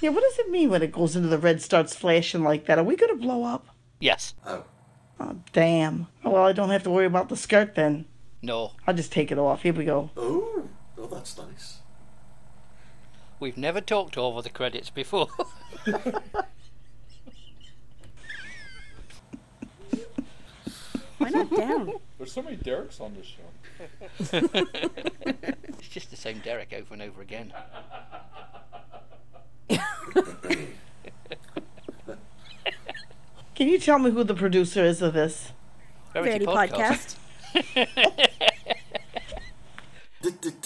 Yeah, 0.03 0.11
what 0.11 0.23
does 0.25 0.39
it 0.41 0.51
mean 0.51 0.69
when 0.69 0.83
it 0.83 0.93
goes 0.93 1.15
into 1.17 1.29
the 1.29 1.39
red 1.39 1.63
starts 1.63 1.95
flashing 1.95 2.43
like 2.43 2.67
that? 2.67 2.77
Are 2.79 2.85
we 2.85 2.97
gonna 2.97 3.15
blow 3.15 3.45
up? 3.45 3.69
Yes. 3.99 4.35
Oh, 4.45 4.65
Oh, 5.21 5.37
damn. 5.53 6.09
Well, 6.25 6.43
I 6.43 6.53
don't 6.53 6.71
have 6.71 6.83
to 6.83 6.91
worry 6.91 7.07
about 7.07 7.29
the 7.29 7.37
skirt 7.37 7.77
then. 7.77 8.07
No. 8.43 8.73
I'll 8.87 8.95
just 8.95 9.13
take 9.13 9.31
it 9.31 9.39
off. 9.39 9.63
Here 9.63 9.73
we 9.73 9.85
go. 9.85 10.11
oh, 10.17 10.69
oh, 10.99 11.07
that's 11.07 11.39
nice. 11.39 11.79
We've 13.39 13.57
never 13.57 13.81
talked 13.81 14.19
over 14.19 14.43
the 14.43 14.51
credits 14.51 14.91
before. 14.91 15.29
Why 21.19 21.29
not 21.31 21.51
down? 21.51 21.93
There's 22.19 22.33
so 22.33 22.43
many 22.43 22.57
Derek's 22.57 23.01
on 23.01 23.15
this 23.15 23.27
show. 23.27 23.43
it's 25.69 25.89
just 25.89 26.11
the 26.11 26.17
same 26.17 26.41
Derek 26.41 26.73
over 26.73 26.95
and 26.95 27.03
over 27.03 27.23
again. 27.23 27.53
Can 33.55 33.69
you 33.69 33.79
tell 33.79 33.99
me 34.01 34.11
who 34.11 34.25
the 34.25 34.35
producer 34.35 34.85
is 34.85 35.01
of 35.03 35.15
this? 35.15 35.53
Verity 36.13 36.47
podcast. 36.47 37.17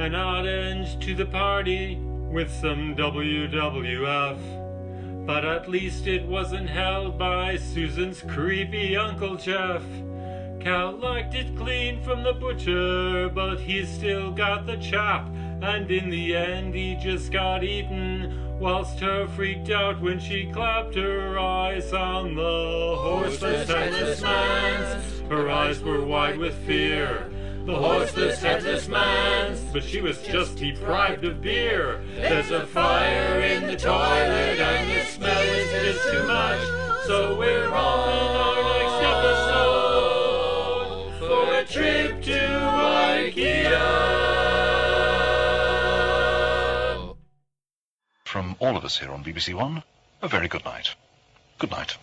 An 0.00 0.14
odd 0.14 0.46
end 0.46 0.98
to 1.02 1.14
the 1.14 1.26
party 1.26 1.96
with 1.96 2.50
some 2.50 2.96
WWF. 2.96 4.38
But 5.26 5.44
at 5.44 5.68
least 5.68 6.06
it 6.06 6.24
wasn't 6.24 6.70
held 6.70 7.18
by 7.18 7.58
Susan's 7.58 8.22
creepy 8.22 8.96
Uncle 8.96 9.36
Jeff. 9.36 9.82
Cal 10.58 10.92
liked 10.96 11.34
it 11.34 11.54
clean 11.54 12.02
from 12.02 12.22
the 12.22 12.32
butcher, 12.32 13.28
but 13.28 13.60
he's 13.60 13.90
still 13.90 14.30
got 14.30 14.64
the 14.64 14.78
chap. 14.78 15.28
And 15.60 15.90
in 15.90 16.08
the 16.08 16.34
end, 16.34 16.74
he 16.74 16.96
just 16.96 17.30
got 17.30 17.62
eaten 17.62 18.58
whilst 18.58 19.00
her 19.00 19.28
freaked 19.28 19.68
out 19.68 20.00
when 20.00 20.18
she 20.18 20.50
clapped 20.50 20.94
her 20.94 21.38
eyes 21.38 21.92
on 21.92 22.36
the 22.36 22.96
horseless 22.98 23.68
headless 23.68 24.22
man's. 24.22 25.20
Her 25.28 25.50
eyes 25.50 25.82
were 25.82 26.02
wide 26.02 26.38
with 26.38 26.54
fear. 26.64 27.29
The 27.66 27.76
horseless 27.76 28.40
headless 28.40 28.88
man's, 28.88 29.60
but 29.72 29.84
she 29.84 30.00
was 30.00 30.20
just 30.22 30.56
deprived 30.56 31.24
of 31.24 31.42
beer. 31.42 32.00
There's 32.16 32.50
a 32.50 32.66
fire 32.66 33.40
in 33.40 33.66
the 33.66 33.76
toilet 33.76 34.58
and 34.58 34.90
the 34.90 35.04
smell 35.04 35.42
is 35.42 35.70
just 35.84 36.10
too 36.10 36.26
much. 36.26 36.60
So 37.06 37.36
we're 37.38 37.66
in 37.66 37.72
our 37.72 38.62
next 38.78 39.02
episode 39.12 40.08
for 41.18 41.54
a 41.54 41.64
trip 41.66 42.22
to 42.22 42.38
IKEA. 42.38 43.80
From 48.24 48.56
all 48.58 48.76
of 48.76 48.84
us 48.84 48.98
here 48.98 49.10
on 49.10 49.22
BBC 49.22 49.54
One, 49.54 49.82
a 50.22 50.28
very 50.28 50.48
good 50.48 50.64
night. 50.64 50.94
Good 51.58 51.70
night. 51.70 51.96